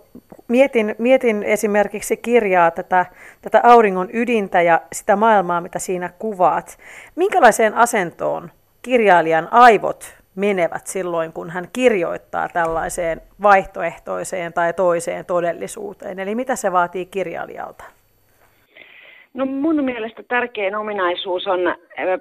[0.48, 3.06] mietin, mietin esimerkiksi kirjaa tätä,
[3.42, 6.78] tätä auringon ydintä ja sitä maailmaa, mitä siinä kuvaat.
[7.16, 8.50] Minkälaiseen asentoon
[8.82, 16.18] kirjailijan aivot menevät silloin, kun hän kirjoittaa tällaiseen vaihtoehtoiseen tai toiseen todellisuuteen?
[16.18, 17.84] Eli mitä se vaatii kirjailijalta?
[19.34, 21.60] No mun mielestä tärkein ominaisuus on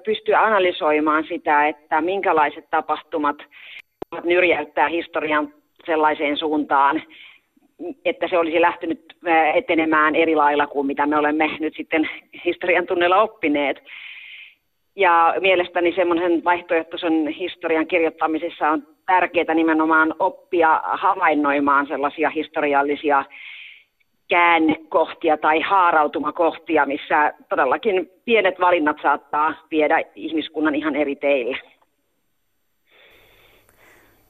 [0.04, 3.36] pystyä analysoimaan sitä, että minkälaiset tapahtumat
[4.24, 5.54] nyrjäyttää historian
[5.86, 7.02] sellaiseen suuntaan,
[8.04, 9.16] että se olisi lähtenyt
[9.54, 12.08] etenemään eri lailla kuin mitä me olemme nyt sitten
[12.44, 13.82] historian tunnella oppineet.
[14.96, 23.24] Ja mielestäni semmoisen vaihtoehtoisen historian kirjoittamisessa on tärkeää nimenomaan oppia havainnoimaan sellaisia historiallisia
[24.28, 31.56] käännekohtia tai haarautumakohtia, missä todellakin pienet valinnat saattaa viedä ihmiskunnan ihan eri teille.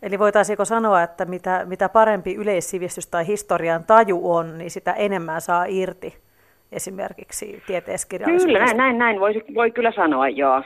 [0.02, 5.40] Eli voitaisiinko sanoa, että mitä, mitä parempi yleissivistys tai historian taju on, niin sitä enemmän
[5.40, 6.23] saa irti
[6.72, 8.58] esimerkiksi tieteiskirjallisuudesta?
[8.58, 10.62] Kyllä, näin, näin, näin voi, voi kyllä sanoa, joo.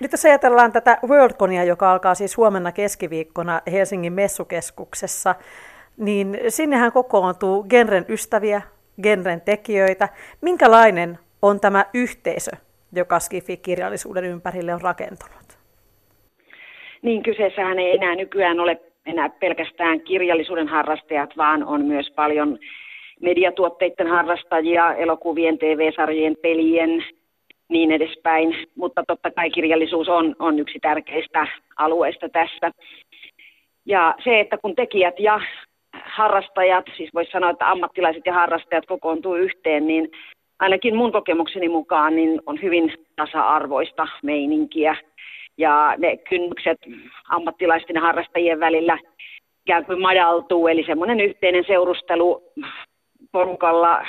[0.00, 5.34] Nyt jos ajatellaan tätä Worldconia, joka alkaa siis huomenna keskiviikkona Helsingin messukeskuksessa,
[5.96, 8.62] niin sinnehän kokoontuu genren ystäviä,
[9.02, 10.08] genren tekijöitä.
[10.40, 12.50] Minkälainen on tämä yhteisö,
[12.92, 15.58] joka Skifi-kirjallisuuden ympärille on rakentunut?
[17.02, 22.58] Niin, kyseessähän ei enää nykyään ole enää pelkästään kirjallisuuden harrastajat, vaan on myös paljon
[23.20, 27.04] mediatuotteiden harrastajia, elokuvien, TV-sarjojen, pelien,
[27.68, 28.56] niin edespäin.
[28.74, 32.70] Mutta totta kai kirjallisuus on, on yksi tärkeistä alueista tässä.
[33.86, 35.40] Ja se, että kun tekijät ja
[36.04, 40.10] harrastajat, siis voisi sanoa, että ammattilaiset ja harrastajat kokoontuu yhteen, niin
[40.58, 44.96] ainakin mun kokemukseni mukaan niin on hyvin tasa-arvoista meininkiä.
[45.58, 46.78] Ja ne kynnykset
[47.28, 48.98] ammattilaisten ja harrastajien välillä
[49.66, 52.42] ikään kuin madaltuu, eli semmoinen yhteinen seurustelu
[53.32, 54.06] porukalla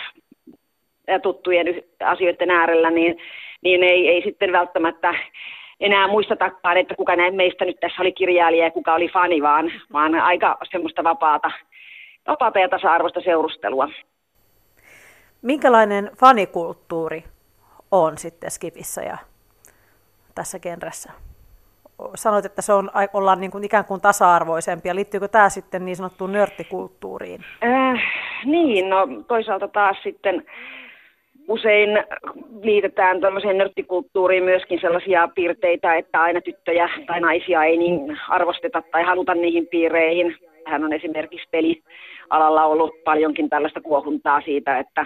[1.08, 3.18] ja tuttujen asioiden äärellä, niin,
[3.62, 5.14] niin ei, ei sitten välttämättä
[5.80, 9.72] enää muistatakaan, että kuka näin meistä nyt tässä oli kirjailija ja kuka oli fani, vaan,
[9.94, 11.52] vaan aika semmoista vapaata,
[12.28, 13.90] vapaata ja tasa-arvoista seurustelua.
[15.42, 17.24] Minkälainen fanikulttuuri
[17.92, 19.18] on sitten Skipissä ja
[20.36, 21.12] tässä genressä?
[22.16, 24.96] Sanoit, että se on, ollaan niin kuin ikään kuin tasa-arvoisempia.
[24.96, 27.42] Liittyykö tämä sitten niin sanottuun nörttikulttuuriin?
[27.64, 28.02] Äh,
[28.46, 30.46] niin, no toisaalta taas sitten
[31.48, 31.90] usein
[32.62, 39.04] liitetään tämmöiseen nörttikulttuuriin myöskin sellaisia piirteitä, että aina tyttöjä tai naisia ei niin arvosteta tai
[39.04, 40.36] haluta niihin piireihin.
[40.66, 45.06] Hän on esimerkiksi pelialalla ollut paljonkin tällaista kuohuntaa siitä, että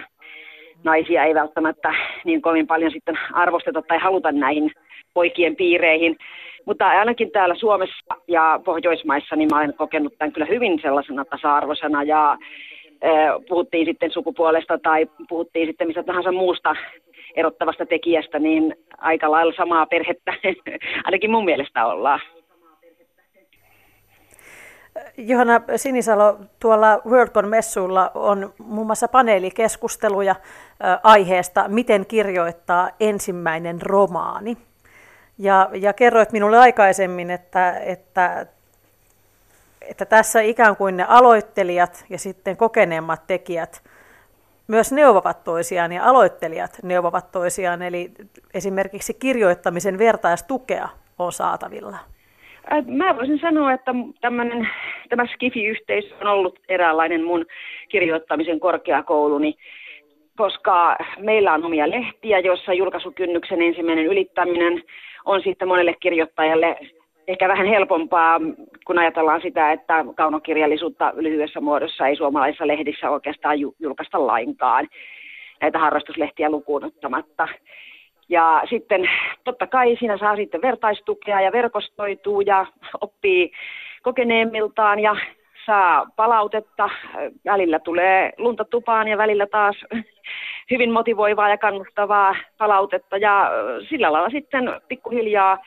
[0.84, 4.72] naisia ei välttämättä niin kovin paljon sitten arvosteta tai haluta näihin
[5.14, 6.16] poikien piireihin.
[6.66, 12.02] Mutta ainakin täällä Suomessa ja Pohjoismaissa niin mä olen kokenut tämän kyllä hyvin sellaisena tasa-arvoisena
[12.02, 12.38] ja
[13.48, 16.74] puhuttiin sitten sukupuolesta tai puhuttiin sitten mistä tahansa muusta
[17.36, 20.32] erottavasta tekijästä, niin aika lailla samaa perhettä
[21.04, 22.20] ainakin mun mielestä ollaan.
[25.16, 30.34] Johanna Sinisalo, tuolla WorldCon-messuilla on muun muassa paneelikeskusteluja
[31.02, 34.56] aiheesta, miten kirjoittaa ensimmäinen romaani.
[35.38, 38.46] Ja, ja kerroit minulle aikaisemmin, että, että
[39.90, 43.82] että tässä ikään kuin ne aloittelijat ja sitten kokeneemmat tekijät
[44.68, 48.10] myös neuvovat toisiaan ja aloittelijat neuvovat toisiaan, eli
[48.54, 51.98] esimerkiksi kirjoittamisen vertaistukea on saatavilla.
[52.86, 54.68] Mä voisin sanoa, että tämmönen,
[55.08, 57.46] tämä Skifi-yhteisö on ollut eräänlainen mun
[57.88, 59.54] kirjoittamisen korkeakouluni,
[60.36, 64.82] koska meillä on omia lehtiä, joissa julkaisukynnyksen ensimmäinen ylittäminen
[65.24, 66.76] on sitten monelle kirjoittajalle
[67.28, 68.40] ehkä vähän helpompaa,
[68.86, 74.88] kun ajatellaan sitä, että kaunokirjallisuutta lyhyessä muodossa ei suomalaisissa lehdissä oikeastaan julkaista lainkaan,
[75.60, 77.48] näitä harrastuslehtiä lukuun ottamatta.
[78.28, 79.10] Ja sitten
[79.44, 82.66] totta kai siinä saa sitten vertaistukea ja verkostoituu ja
[83.00, 83.52] oppii
[84.02, 85.16] kokeneemmiltaan ja
[85.66, 86.90] saa palautetta.
[87.44, 89.76] Välillä tulee lunta tupaan ja välillä taas
[90.70, 93.50] hyvin motivoivaa ja kannustavaa palautetta ja
[93.88, 95.58] sillä lailla sitten pikkuhiljaa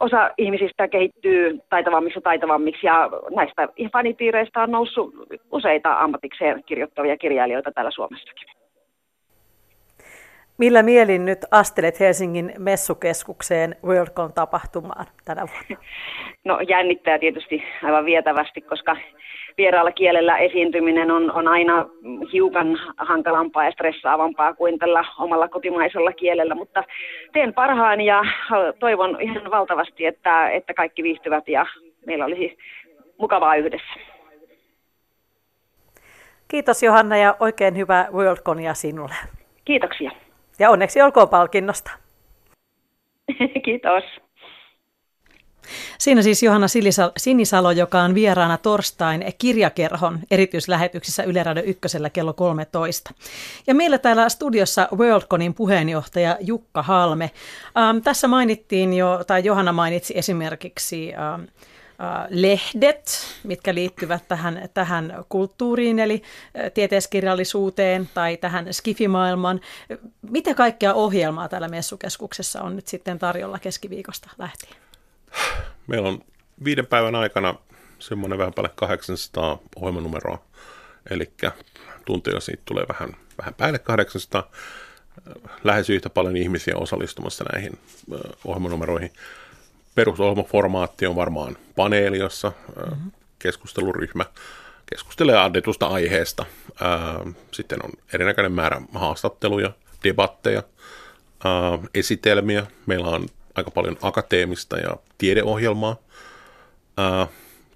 [0.00, 5.14] osa ihmisistä kehittyy taitavammiksi ja taitavammiksi ja näistä fanipiireistä on noussut
[5.52, 8.61] useita ammatikseen kirjoittavia kirjailijoita täällä Suomessakin.
[10.58, 15.84] Millä mielin nyt astelet Helsingin messukeskukseen Worldcon tapahtumaan tänä vuonna?
[16.44, 18.96] No jännittää tietysti aivan vietävästi, koska
[19.58, 21.86] vieraalla kielellä esiintyminen on, on aina
[22.32, 26.84] hiukan hankalampaa ja stressaavampaa kuin tällä omalla kotimaisella kielellä, mutta
[27.32, 28.22] teen parhaani ja
[28.78, 31.66] toivon ihan valtavasti, että, että kaikki viihtyvät ja
[32.06, 32.58] meillä olisi
[33.18, 34.00] mukavaa yhdessä.
[36.48, 39.14] Kiitos Johanna ja oikein hyvää Worldconia sinulle.
[39.64, 40.10] Kiitoksia.
[40.62, 41.90] Ja onneksi olkoon palkinnosta.
[43.64, 44.04] Kiitos.
[45.98, 46.66] Siinä siis Johanna
[47.16, 53.14] Sinisalo, joka on vieraana torstain kirjakerhon erityislähetyksissä Yle Radio Ykkösellä kello 13.
[53.66, 57.30] Ja meillä täällä studiossa Worldconin puheenjohtaja Jukka Halme.
[57.78, 61.71] Ähm, tässä mainittiin jo, tai Johanna mainitsi esimerkiksi ähm, äh,
[62.28, 66.22] lehdet, mitkä liittyvät tähän, tähän kulttuuriin, eli
[66.58, 69.60] äh, tieteiskirjallisuuteen tai tähän skifimaailmaan.
[70.30, 74.76] Mitä kaikkea ohjelmaa täällä messukeskuksessa on nyt sitten tarjolla keskiviikosta lähtien?
[75.86, 76.24] Meillä on
[76.64, 77.54] viiden päivän aikana
[77.98, 80.44] semmoinen vähän päälle 800 ohjelmanumeroa,
[81.10, 81.32] eli
[82.04, 84.50] tunteja siitä tulee vähän, vähän päälle 800,
[85.64, 87.78] lähes yhtä paljon ihmisiä osallistumassa näihin
[88.44, 89.10] ohjelmanumeroihin.
[89.94, 93.10] Perusohjelmaformaatti on varmaan paneeli, jossa mm-hmm.
[93.38, 94.24] keskusteluryhmä
[94.86, 96.46] keskustelee annetusta aiheesta.
[97.50, 99.72] Sitten on erinäköinen määrä haastatteluja,
[100.04, 100.62] debatteja,
[101.94, 102.66] esitelmiä.
[102.86, 105.96] Meillä on aika paljon akateemista ja tiedeohjelmaa.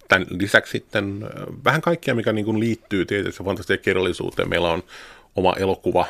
[0.09, 1.29] Tämän lisäksi sitten
[1.65, 4.49] vähän kaikkea, mikä niin kuin liittyy tietysti fantasian kirjallisuuteen.
[4.49, 4.83] Meillä on
[5.37, 6.07] oma elokuva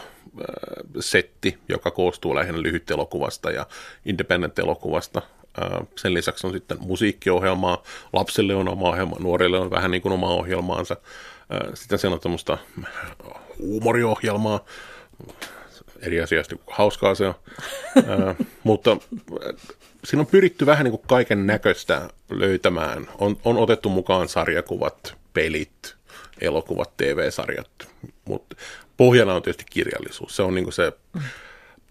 [1.00, 3.66] setti, joka koostuu lähinnä lyhyt elokuvasta ja
[4.04, 5.22] independent-elokuvasta.
[5.96, 7.82] Sen lisäksi on sitten musiikkiohjelmaa,
[8.12, 10.96] lapsille on oma ohjelma, nuorille on vähän niin kuin oma ohjelmaansa.
[11.74, 12.58] Sitten siellä on tämmöistä
[13.58, 14.64] huumoriohjelmaa,
[16.00, 17.34] eri asioista kuin hauskaa se on.
[18.64, 18.96] mutta
[20.04, 23.08] siinä on pyritty vähän niin kuin kaiken näköistä löytämään.
[23.18, 25.96] On, on otettu mukaan sarjakuvat, pelit,
[26.40, 27.88] elokuvat, TV-sarjat,
[28.24, 28.56] mutta
[28.96, 30.36] pohjana on tietysti kirjallisuus.
[30.36, 30.92] Se on niin kuin se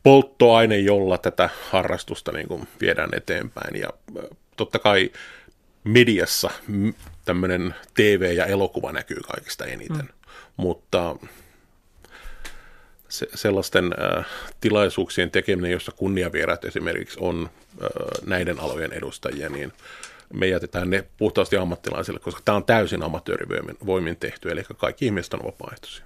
[0.06, 3.80] polttoaine, jolla tätä harrastusta niin kuin viedään eteenpäin.
[3.80, 3.89] Ja
[4.58, 5.12] totta kai
[5.84, 6.49] mediassa
[7.26, 10.08] tämmöinen TV ja elokuva näkyy kaikista eniten, mm.
[10.58, 11.16] mutta
[13.10, 14.26] se, sellaisten äh,
[14.62, 17.49] tilaisuuksien tekeminen, jossa kunniavierat esimerkiksi on
[17.84, 17.89] äh,
[18.26, 19.74] näiden alojen edustajia, niin
[20.34, 25.45] me jätetään ne puhtaasti ammattilaisille, koska tämä on täysin amatöörivoimin tehty, eli kaikki ihmiset on
[25.45, 26.06] vapaaehtoisia.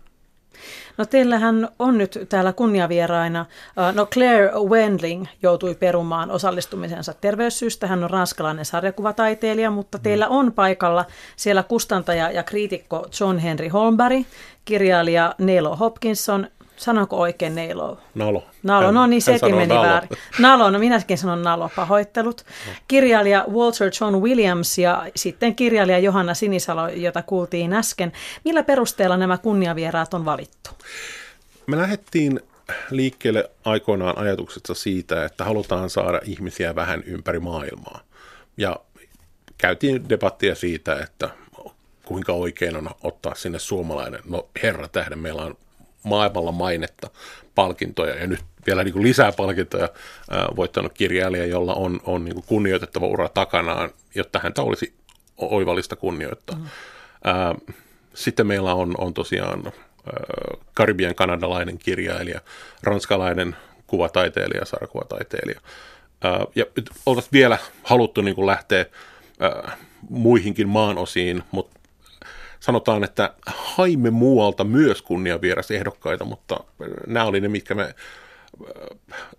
[0.97, 3.45] No teillähän on nyt täällä kunniavieraina,
[3.93, 7.87] no Claire Wendling joutui perumaan osallistumisensa terveyssyistä.
[7.87, 10.01] Hän on ranskalainen sarjakuvataiteilija, mutta mm.
[10.01, 11.05] teillä on paikalla
[11.35, 14.25] siellä kustantaja ja kriitikko John Henry Holmberg,
[14.65, 16.47] kirjailija Nelo Hopkinson
[16.79, 17.97] Sanonko oikein Neilo?
[18.15, 18.43] Nalo.
[18.63, 19.87] Nalo, hän, no niin, sekin meni nalo.
[19.87, 20.09] väärin.
[20.39, 22.45] Nalo, no minäkin sanon Nalo, pahoittelut.
[22.87, 28.11] Kirjailija Walter John Williams ja sitten kirjailija Johanna Sinisalo, jota kuultiin äsken.
[28.45, 30.69] Millä perusteella nämä kunniavieraat on valittu?
[31.67, 32.39] Me lähdettiin
[32.91, 38.01] liikkeelle aikoinaan ajatuksesta siitä, että halutaan saada ihmisiä vähän ympäri maailmaa.
[38.57, 38.75] Ja
[39.57, 41.29] käytiin debattia siitä, että
[42.05, 44.21] kuinka oikein on ottaa sinne suomalainen.
[44.25, 45.55] No herra tähden, meillä on
[46.03, 47.09] maailmalla mainetta,
[47.55, 49.89] palkintoja ja nyt vielä niin kuin lisää palkintoja
[50.31, 54.93] ää, voittanut kirjailija, jolla on, on niin kuin kunnioitettava ura takanaan, jotta häntä olisi
[55.37, 56.57] oivallista kunnioittaa.
[56.57, 56.65] Mm.
[57.23, 57.55] Ää,
[58.13, 59.73] sitten meillä on, on tosiaan ää,
[60.73, 62.41] Karibian kanadalainen kirjailija,
[62.83, 63.55] ranskalainen
[63.87, 65.59] kuvataiteilija, sarjakuvataiteilija.
[66.23, 66.65] Ää, ja
[67.05, 68.85] oltaisiin vielä haluttu niin kuin lähteä
[69.39, 69.77] ää,
[70.09, 71.78] muihinkin maanosiin, mutta
[72.59, 76.59] sanotaan, että haimme muualta myös kunniavieras-ehdokkaita, mutta
[77.07, 78.89] nämä oli ne, mitkä me äh,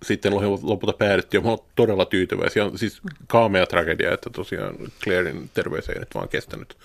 [0.03, 2.65] sitten lopulta päädyttiin, ja olen todella tyytyväisiä.
[2.65, 6.77] On siis kaamea tragedia, että tosiaan Clairein terveys ei nyt vaan kestänyt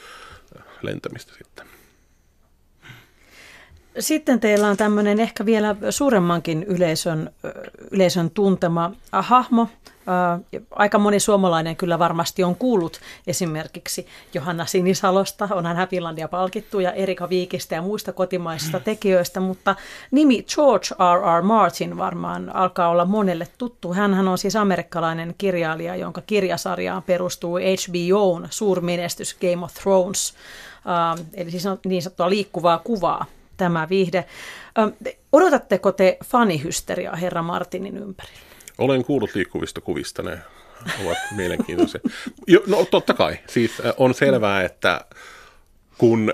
[0.57, 1.65] äh, lentämistä sitten.
[3.99, 7.29] Sitten teillä on tämmöinen ehkä vielä suuremmankin yleisön,
[7.91, 9.69] yleisön tuntema hahmo,
[10.72, 17.30] aika moni suomalainen kyllä varmasti on kuullut esimerkiksi Johanna Sinisalosta, onhan Happylandia palkittu, ja Erika
[17.30, 19.76] Viikistä ja muista kotimaisista tekijöistä, mutta
[20.12, 21.39] nimi George R.
[21.39, 21.41] R.
[21.41, 23.93] Martin varmaan alkaa olla monelle tuttu.
[23.93, 30.34] Hänhän on siis amerikkalainen kirjailija, jonka kirjasarjaan perustuu HBOn suurmenestys Game of Thrones,
[31.34, 33.26] eli siis niin sanottua liikkuvaa kuvaa
[33.58, 34.26] tämä viihde.
[35.32, 38.55] Odotatteko te fanihysteriaa herra Martinin ympärillä?
[38.78, 40.39] Olen kuullut liikkuvista kuvista, ne
[41.05, 41.99] ovat mielenkiintoisia.
[42.47, 45.05] Jo, no totta kai, siis on selvää, että
[45.97, 46.34] kun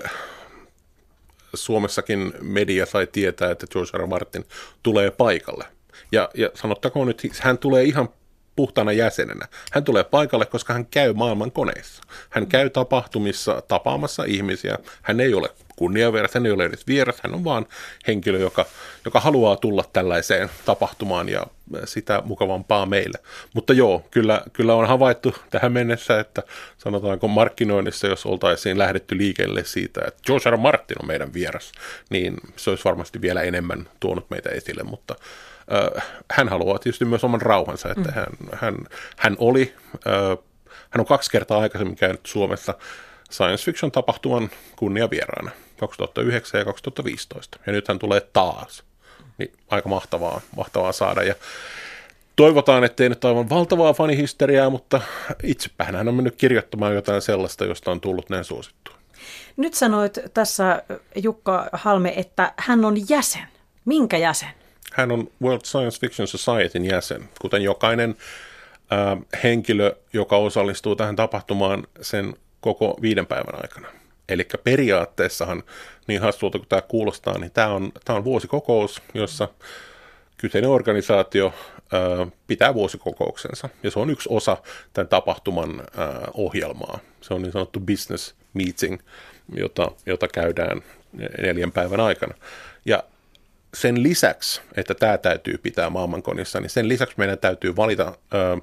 [1.54, 4.06] Suomessakin media sai tietää, että George R.
[4.06, 4.44] Martin
[4.82, 5.64] tulee paikalle.
[6.12, 8.08] Ja, ja sanottakoon nyt, hän tulee ihan
[8.56, 9.48] puhtana jäsenenä.
[9.72, 12.02] Hän tulee paikalle, koska hän käy maailman koneissa.
[12.30, 14.78] Hän käy tapahtumissa tapaamassa ihmisiä.
[15.02, 17.66] Hän ei ole kunniavieras, hän ei ole edes vieras, hän on vaan
[18.06, 18.66] henkilö, joka,
[19.04, 21.46] joka haluaa tulla tällaiseen tapahtumaan ja
[21.84, 23.18] sitä mukavampaa meille.
[23.54, 26.42] Mutta joo, kyllä, kyllä on havaittu tähän mennessä, että
[26.78, 30.56] sanotaanko markkinoinnissa, jos oltaisiin lähdetty liikelle siitä, että George R.
[30.56, 31.72] Martin on meidän vieras,
[32.10, 35.16] niin se olisi varmasti vielä enemmän tuonut meitä esille, mutta
[35.72, 38.14] äh, hän haluaa tietysti myös oman rauhansa, että mm.
[38.14, 38.76] hän, hän,
[39.16, 39.74] hän oli
[40.06, 40.38] äh,
[40.90, 42.74] hän on kaksi kertaa aikaisemmin käynyt Suomessa
[43.30, 45.50] science fiction tapahtuman kunniavieraana
[45.80, 47.58] 2009 ja 2015.
[47.66, 48.84] Ja nyt hän tulee taas.
[49.38, 51.22] Niin aika mahtavaa, mahtavaa saada.
[51.22, 51.34] Ja
[52.36, 55.00] toivotaan, ettei nyt aivan valtavaa fanihysteriaa, mutta
[55.42, 58.94] itsepä hän on mennyt kirjoittamaan jotain sellaista, josta on tullut näin suosittua.
[59.56, 60.82] Nyt sanoit tässä
[61.16, 63.46] Jukka Halme, että hän on jäsen.
[63.84, 64.61] Minkä jäsen?
[64.92, 68.16] Hän on World Science Fiction Societyn jäsen, kuten jokainen
[68.92, 73.88] äh, henkilö, joka osallistuu tähän tapahtumaan sen koko viiden päivän aikana.
[74.28, 75.62] Eli periaatteessahan,
[76.06, 79.48] niin hassulta kuin tämä kuulostaa, niin tämä on, tämä on vuosikokous, jossa
[80.36, 81.54] kyseinen organisaatio
[81.92, 83.68] ää, pitää vuosikokouksensa.
[83.82, 84.56] Ja se on yksi osa
[84.92, 86.98] tämän tapahtuman ää, ohjelmaa.
[87.20, 88.98] Se on niin sanottu business meeting,
[89.54, 90.82] jota, jota käydään
[91.42, 92.34] neljän päivän aikana.
[92.84, 93.02] Ja
[93.74, 98.58] sen lisäksi, että tämä täytyy pitää maailmankonissa, niin sen lisäksi meidän täytyy valita ää,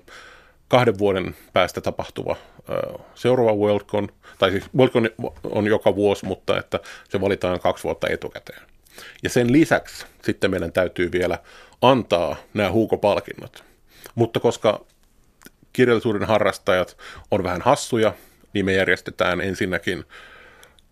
[0.67, 2.35] kahden vuoden päästä tapahtuva
[2.69, 2.77] ää,
[3.15, 5.09] seuraava Worldcon, tai siis Worldcon
[5.43, 6.79] on joka vuosi, mutta että
[7.09, 8.61] se valitaan kaksi vuotta etukäteen.
[9.23, 11.39] Ja sen lisäksi sitten meidän täytyy vielä
[11.81, 13.63] antaa nämä huukopalkinnot.
[14.15, 14.85] Mutta koska
[15.73, 16.97] kirjallisuuden harrastajat
[17.31, 18.13] on vähän hassuja,
[18.53, 20.03] niin me järjestetään ensinnäkin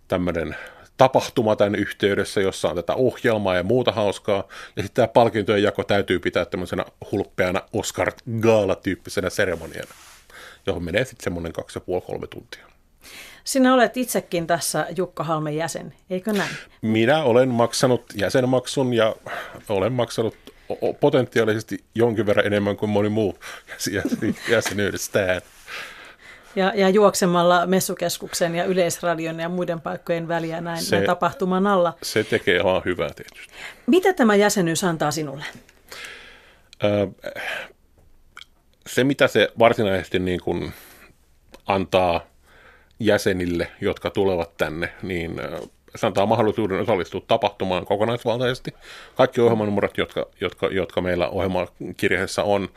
[0.08, 0.56] tämmöinen
[0.98, 4.44] tapahtuma tämän yhteydessä, jossa on tätä ohjelmaa ja muuta hauskaa.
[4.76, 9.92] Ja sitten tämä palkintojen jako täytyy pitää tämmöisenä hulppeana Oscar Gaala-tyyppisenä seremoniana,
[10.66, 12.68] johon menee sitten semmoinen kaksi ja puoli kolme tuntia.
[13.44, 16.50] Sinä olet itsekin tässä Jukka Halmen jäsen, eikö näin?
[16.82, 19.16] Minä olen maksanut jäsenmaksun ja
[19.70, 20.36] olen maksanut
[21.00, 23.40] potentiaalisesti jonkin verran enemmän kuin moni muu
[24.50, 25.42] jäsenyydestään.
[26.58, 31.94] Ja, ja juoksemalla messukeskuksen ja yleisradion ja muiden paikkojen väliä näin, se, näin tapahtuman alla.
[32.02, 33.54] Se tekee ihan hyvää tietysti.
[33.88, 35.44] Mitä tämä jäsenyys antaa sinulle?
[38.88, 40.74] Se, mitä se varsinaisesti niin kuin
[41.68, 42.22] antaa
[43.00, 45.36] jäsenille, jotka tulevat tänne, niin
[45.96, 48.74] se antaa mahdollisuuden osallistua tapahtumaan kokonaisvaltaisesti.
[49.16, 52.70] Kaikki ohjelmanumerot, jotka, jotka, jotka meillä ohjelmakirjeessä on,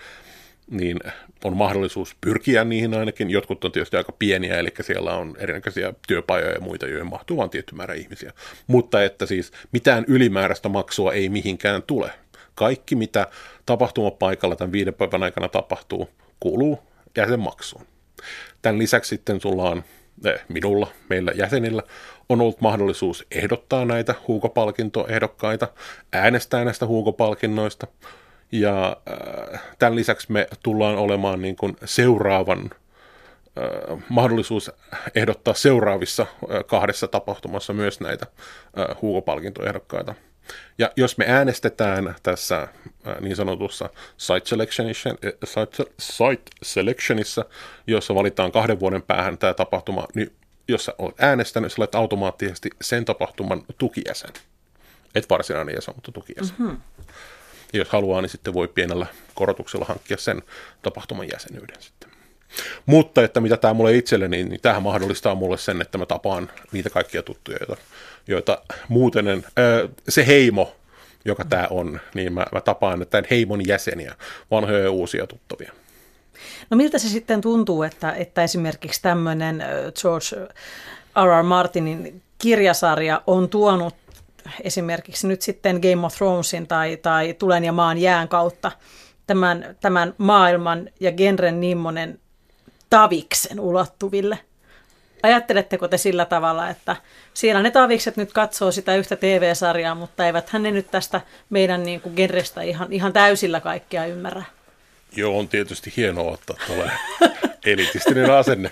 [0.70, 0.98] niin
[1.44, 3.30] on mahdollisuus pyrkiä niihin ainakin.
[3.30, 7.50] Jotkut on tietysti aika pieniä, eli siellä on erinäköisiä työpajoja ja muita, joihin mahtuu vain
[7.50, 8.32] tietty määrä ihmisiä.
[8.66, 12.10] Mutta että siis mitään ylimääräistä maksua ei mihinkään tule.
[12.54, 13.26] Kaikki, mitä
[13.66, 16.08] tapahtumapaikalla tämän viiden päivän aikana tapahtuu,
[16.40, 16.78] kuuluu
[17.16, 17.86] jäsenmaksuun.
[18.62, 19.84] Tämän lisäksi sitten sulla on
[20.24, 21.82] eh, minulla, meillä jäsenillä,
[22.28, 25.68] on ollut mahdollisuus ehdottaa näitä huukopalkintoehdokkaita,
[26.12, 27.86] äänestää näistä huukopalkinnoista.
[28.52, 28.96] Ja
[29.52, 34.70] äh, tämän lisäksi me tullaan olemaan niin kuin seuraavan äh, mahdollisuus
[35.14, 38.26] ehdottaa seuraavissa äh, kahdessa tapahtumassa myös näitä
[38.78, 40.14] äh, huukopalkintoehdokkaita.
[40.78, 45.10] Ja jos me äänestetään tässä äh, niin sanotussa site selectionissa,
[45.44, 47.44] site, site selectionissa,
[47.86, 50.32] jossa valitaan kahden vuoden päähän tämä tapahtuma, niin
[50.68, 54.30] jos sä olet äänestänyt, sä olet automaattisesti sen tapahtuman tukijäsen.
[55.14, 56.56] Et varsinainen jäsen, mutta tukijäsen.
[56.58, 56.80] Mm-hmm.
[57.72, 60.42] Ja jos haluaa, niin sitten voi pienellä korotuksella hankkia sen
[60.82, 62.10] tapahtuman jäsenyyden sitten.
[62.86, 66.90] Mutta että mitä tämä mulle itselleni, niin tämähän mahdollistaa mulle sen, että mä tapaan niitä
[66.90, 67.82] kaikkia tuttuja, joita,
[68.26, 70.76] joita muuten en, ää, se heimo,
[71.24, 74.14] joka tämä on, niin mä, mä tapaan tämän heimon jäseniä,
[74.50, 75.72] vanhoja ja uusia tuttavia.
[76.70, 79.64] No miltä se sitten tuntuu, että, että esimerkiksi tämmöinen
[80.02, 80.36] George
[81.24, 81.40] R.
[81.40, 81.42] R.
[81.42, 83.94] Martinin kirjasarja on tuonut
[84.64, 88.72] esimerkiksi nyt sitten Game of Thronesin tai, tai Tulen ja maan jään kautta
[89.26, 92.18] tämän, tämän maailman ja genren niin monen
[92.90, 94.38] taviksen ulottuville.
[95.22, 96.96] Ajatteletteko te sillä tavalla, että
[97.34, 101.20] siellä ne tavikset nyt katsoo sitä yhtä TV-sarjaa, mutta eivät ne nyt tästä
[101.50, 104.42] meidän niin kuin genrestä ihan, ihan täysillä kaikkea ymmärrä?
[105.16, 106.90] Joo, on tietysti hienoa ottaa tulee
[107.64, 108.70] elitistinen asenne.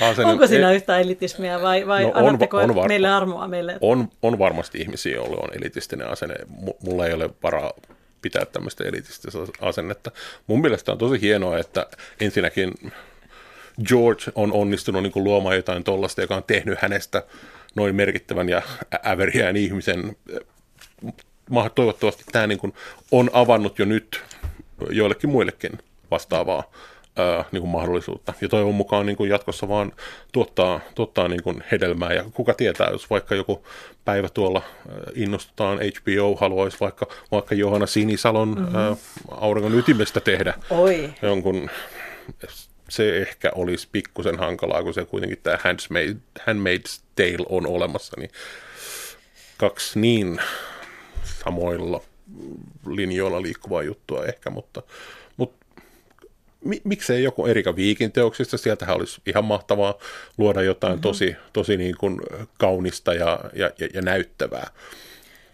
[0.00, 0.32] Asenne.
[0.32, 3.78] Onko siinä yhtä elitismiä vai, vai no, on, on var- meille armoa meille?
[3.80, 6.34] On, on varmasti ihmisiä, joilla on elitistinen asenne.
[6.82, 7.72] mulla ei ole varaa
[8.22, 10.10] pitää tämmöistä elitististä asennetta.
[10.46, 11.86] Mun mielestä on tosi hienoa, että
[12.20, 12.72] ensinnäkin
[13.88, 17.22] George on onnistunut niin luomaan jotain tollasta, joka on tehnyt hänestä
[17.74, 18.62] noin merkittävän ja
[19.06, 20.16] äveriään ihmisen.
[21.74, 22.74] Toivottavasti tämä niin kuin
[23.12, 24.22] on avannut jo nyt
[24.90, 25.78] joillekin muillekin
[26.10, 26.72] vastaavaa
[27.20, 28.34] ää, niin kuin mahdollisuutta.
[28.40, 29.92] Ja toivon mukaan niin kuin jatkossa vaan
[30.32, 32.12] tuottaa, tuottaa niin kuin hedelmää.
[32.12, 33.66] Ja kuka tietää, jos vaikka joku
[34.04, 34.62] päivä tuolla
[35.14, 38.76] innostutaan, HBO haluaisi vaikka, vaikka Johanna Sinisalon mm-hmm.
[38.76, 38.96] ää,
[39.30, 41.12] auringon ytimestä tehdä Oi.
[41.22, 41.70] jonkun
[42.90, 48.30] se ehkä olisi pikkusen hankalaa, kun se kuitenkin tämä Handmaid, Handmaid's Tale on olemassa, niin
[49.56, 50.40] kaksi niin
[51.44, 52.00] samoilla
[52.86, 54.82] linjoilla liikkuvaa juttua ehkä, mutta,
[56.84, 59.94] miksei joku Erika Viikin teoksista, sieltähän olisi ihan mahtavaa
[60.38, 61.02] luoda jotain mm-hmm.
[61.02, 62.20] tosi, tosi niin kuin
[62.58, 64.70] kaunista ja, ja, ja, ja näyttävää.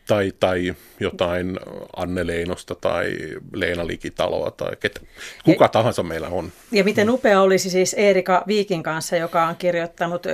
[0.06, 1.58] Tai, tai jotain
[1.96, 3.16] Anne Leinosta tai
[3.52, 5.00] Leena Likitaloa tai ketä,
[5.44, 6.52] kuka ja, tahansa meillä on.
[6.72, 10.26] Ja miten upea olisi siis Erika Viikin kanssa, joka on kirjoittanut,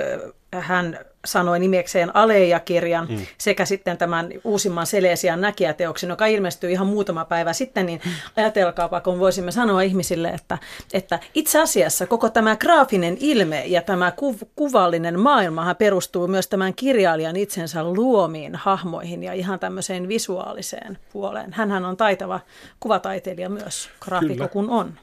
[0.60, 3.26] hän sanoi nimekseen Aleja-kirjan mm.
[3.38, 8.00] sekä sitten tämän uusimman Selesian näkijäteoksen, joka ilmestyi ihan muutama päivä sitten, niin
[8.36, 10.58] ajatelkaapa, kun voisimme sanoa ihmisille, että,
[10.92, 16.74] että itse asiassa koko tämä graafinen ilme ja tämä kuv- kuvallinen maailmahan perustuu myös tämän
[16.74, 21.52] kirjailijan itsensä luomiin hahmoihin ja ihan tämmöiseen visuaaliseen puoleen.
[21.52, 22.40] Hänhän on taitava
[22.80, 24.94] kuvataiteilija myös, graafikko kun on.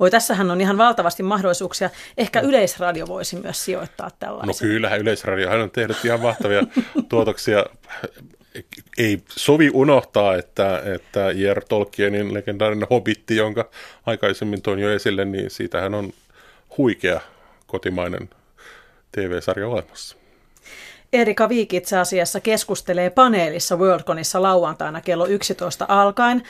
[0.00, 1.90] Voi, tässähän on ihan valtavasti mahdollisuuksia.
[2.18, 4.48] Ehkä Yleisradio voisi myös sijoittaa tällaisen.
[4.48, 5.50] No kyllähän Yleisradio sarja.
[5.50, 6.62] Hän on tehnyt ihan mahtavia
[7.08, 7.64] tuotoksia.
[8.98, 11.64] Ei sovi unohtaa, että, että J.R.
[11.68, 13.70] Tolkienin legendaarinen Hobitti, jonka
[14.06, 16.12] aikaisemmin toin jo esille, niin siitähän on
[16.78, 17.20] huikea
[17.66, 18.30] kotimainen
[19.12, 20.16] TV-sarja olemassa.
[21.12, 26.42] Erika Viik itse asiassa keskustelee paneelissa Worldconissa lauantaina kello 11 alkaen.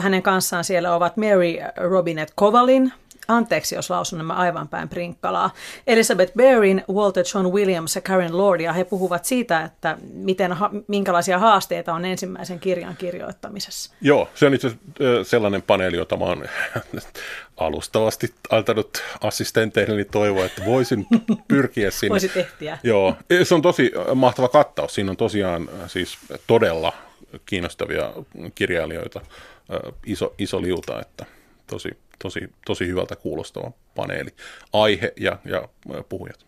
[0.00, 2.92] Hänen kanssaan siellä ovat Mary Robinet Kovalin,
[3.28, 5.50] anteeksi jos lausun nämä aivan päin prinkkalaa.
[5.86, 10.56] Elizabeth Baring, Walter John Williams ja Karen Lord, ja he puhuvat siitä, että miten,
[10.88, 13.94] minkälaisia haasteita on ensimmäisen kirjan kirjoittamisessa.
[14.00, 14.72] Joo, se on itse
[15.22, 16.44] sellainen paneeli, jota mä oon
[17.56, 21.06] alustavasti antanut assistenteilleni toivoa, että voisin
[21.48, 22.10] pyrkiä sinne.
[22.10, 22.78] Voisi tehtiä.
[22.82, 24.94] Joo, se on tosi mahtava kattaus.
[24.94, 26.92] Siinä on tosiaan siis todella
[27.46, 28.12] kiinnostavia
[28.54, 29.20] kirjailijoita,
[30.06, 31.26] iso, iso liuta, että
[31.66, 34.30] tosi, tosi, tosi hyvältä kuulostava paneeli.
[34.72, 35.68] Aihe ja, ja
[36.08, 36.46] puhujat.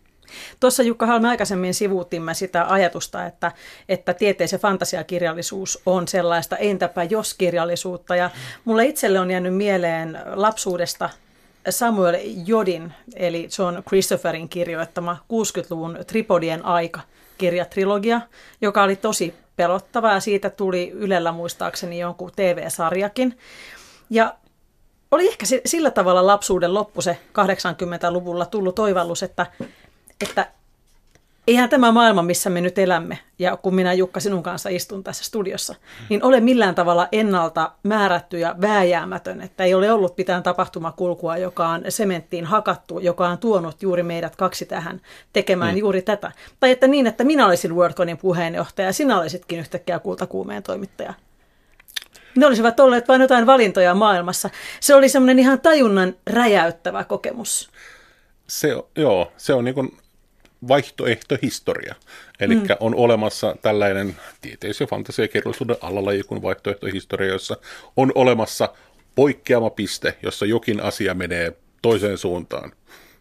[0.59, 3.51] Tuossa Jukka Halme aikaisemmin sivuutimme sitä ajatusta, että,
[3.89, 8.15] että tieteis- ja fantasiakirjallisuus on sellaista entäpä jos kirjallisuutta.
[8.15, 8.29] Ja
[8.65, 11.09] mulle itselle on jäänyt mieleen lapsuudesta
[11.69, 17.01] Samuel Jodin, eli John Christopherin kirjoittama 60-luvun Tripodien aika
[17.37, 18.21] kirjatrilogia,
[18.61, 23.37] joka oli tosi pelottava ja siitä tuli Ylellä muistaakseni jonkun TV-sarjakin.
[24.09, 24.35] Ja
[25.11, 29.45] oli ehkä sillä tavalla lapsuuden loppu se 80-luvulla tullut toivallus, että,
[30.21, 30.47] että
[31.47, 35.23] eihän tämä maailma, missä me nyt elämme, ja kun minä Jukka sinun kanssa istun tässä
[35.23, 35.75] studiossa,
[36.09, 41.67] niin ole millään tavalla ennalta määrätty ja vääjäämätön, että ei ole ollut mitään tapahtumakulkua, joka
[41.67, 45.01] on sementtiin hakattu, joka on tuonut juuri meidät kaksi tähän
[45.33, 45.77] tekemään mm.
[45.77, 46.31] juuri tätä.
[46.59, 51.13] Tai että niin, että minä olisin WorldConin puheenjohtaja ja sinä olisitkin yhtäkkiä kultakuumeen toimittaja.
[52.35, 54.49] Ne olisivat olleet vain jotain valintoja maailmassa.
[54.79, 57.69] Se oli semmoinen ihan tajunnan räjäyttävä kokemus.
[58.47, 59.97] Se, joo, se on niin
[60.67, 61.95] vaihtoehtohistoria.
[62.39, 62.63] Eli mm.
[62.79, 67.57] on olemassa tällainen tieteis- ja fantasiakirjallisuuden alalaji kuin vaihtoehtohistoria, jossa
[67.97, 68.69] on olemassa
[69.15, 72.71] poikkeama piste, jossa jokin asia menee toiseen suuntaan.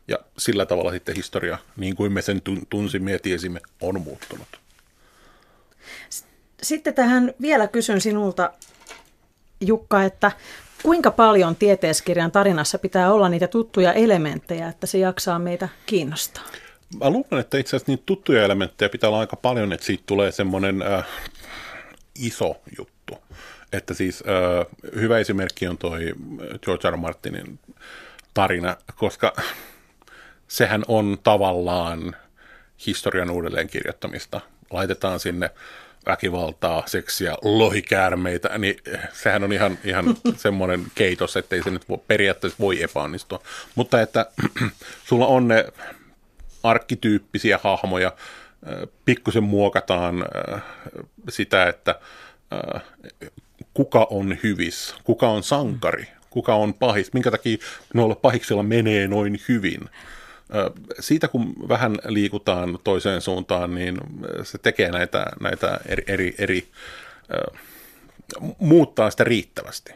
[0.09, 4.49] Ja sillä tavalla sitten historia, niin kuin me sen tunsimme ja tiesimme, on muuttunut.
[6.63, 8.53] Sitten tähän vielä kysyn sinulta
[9.67, 10.33] Jukka, että
[10.83, 16.45] kuinka paljon tieteiskirjan tarinassa pitää olla niitä tuttuja elementtejä, että se jaksaa meitä kiinnostaa?
[17.01, 20.33] Mä luulen, että itse asiassa niitä tuttuja elementtejä pitää olla aika paljon, että siitä tulee
[20.33, 21.07] semmoinen äh,
[22.19, 23.15] iso juttu.
[23.73, 26.13] Että siis äh, hyvä esimerkki on toi
[26.63, 26.97] George R.
[26.97, 27.59] Martinin
[28.35, 29.33] tarina, koska
[30.49, 32.17] sehän on tavallaan
[32.87, 34.41] historian uudelleenkirjoittamista.
[34.71, 35.51] Laitetaan sinne
[36.07, 38.77] väkivaltaa, seksiä, lohikäärmeitä, niin
[39.13, 43.43] sehän on ihan, ihan semmoinen keitos, ettei se nyt voi, periaatteessa voi epäonnistua.
[43.75, 44.27] Mutta että
[45.09, 45.65] sulla on ne
[46.63, 48.13] arkkityyppisiä hahmoja,
[49.05, 50.25] pikkusen muokataan
[51.29, 52.01] sitä, että
[53.75, 57.59] kuka on hyvis, kuka on sankari, kuka on pahis, minkä takia
[57.95, 59.81] noilla pahiksilla menee noin hyvin
[61.01, 63.99] siitä kun vähän liikutaan toiseen suuntaan, niin
[64.43, 66.69] se tekee näitä, näitä eri, eri, eri
[68.59, 69.95] muuttaa sitä riittävästi.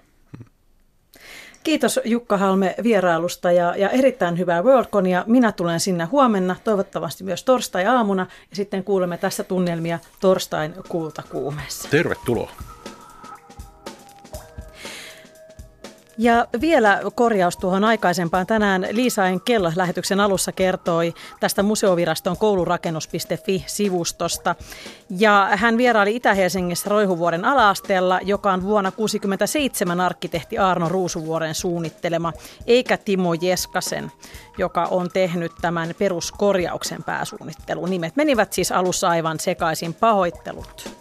[1.62, 5.24] Kiitos Jukka Halme vierailusta ja, ja erittäin hyvää WorldConia.
[5.26, 11.88] Minä tulen sinne huomenna, toivottavasti myös torstai-aamuna ja sitten kuulemme tässä tunnelmia torstain kultakuumeessa.
[11.88, 12.52] Tervetuloa.
[16.20, 18.46] Ja vielä korjaus tuohon aikaisempaan.
[18.46, 24.54] Tänään Liisa Kello lähetyksen alussa kertoi tästä museoviraston koulurakennus.fi-sivustosta.
[25.18, 32.32] Ja hän vieraili Itä-Helsingissä Roihuvuoren alaasteella, joka on vuonna 1967 arkkitehti Arno Ruusuvuoren suunnittelema,
[32.66, 34.12] eikä Timo Jeskasen,
[34.58, 37.90] joka on tehnyt tämän peruskorjauksen pääsuunnittelun.
[37.90, 40.97] Nimet menivät siis alussa aivan sekaisin pahoittelut.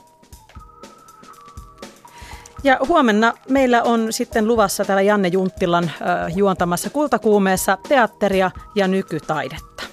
[2.64, 9.84] Ja huomenna meillä on sitten luvassa täällä Janne Junttilan äh, juontamassa Kultakuumeessa teatteria ja nykytaidetta.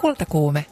[0.00, 0.66] Kultakuume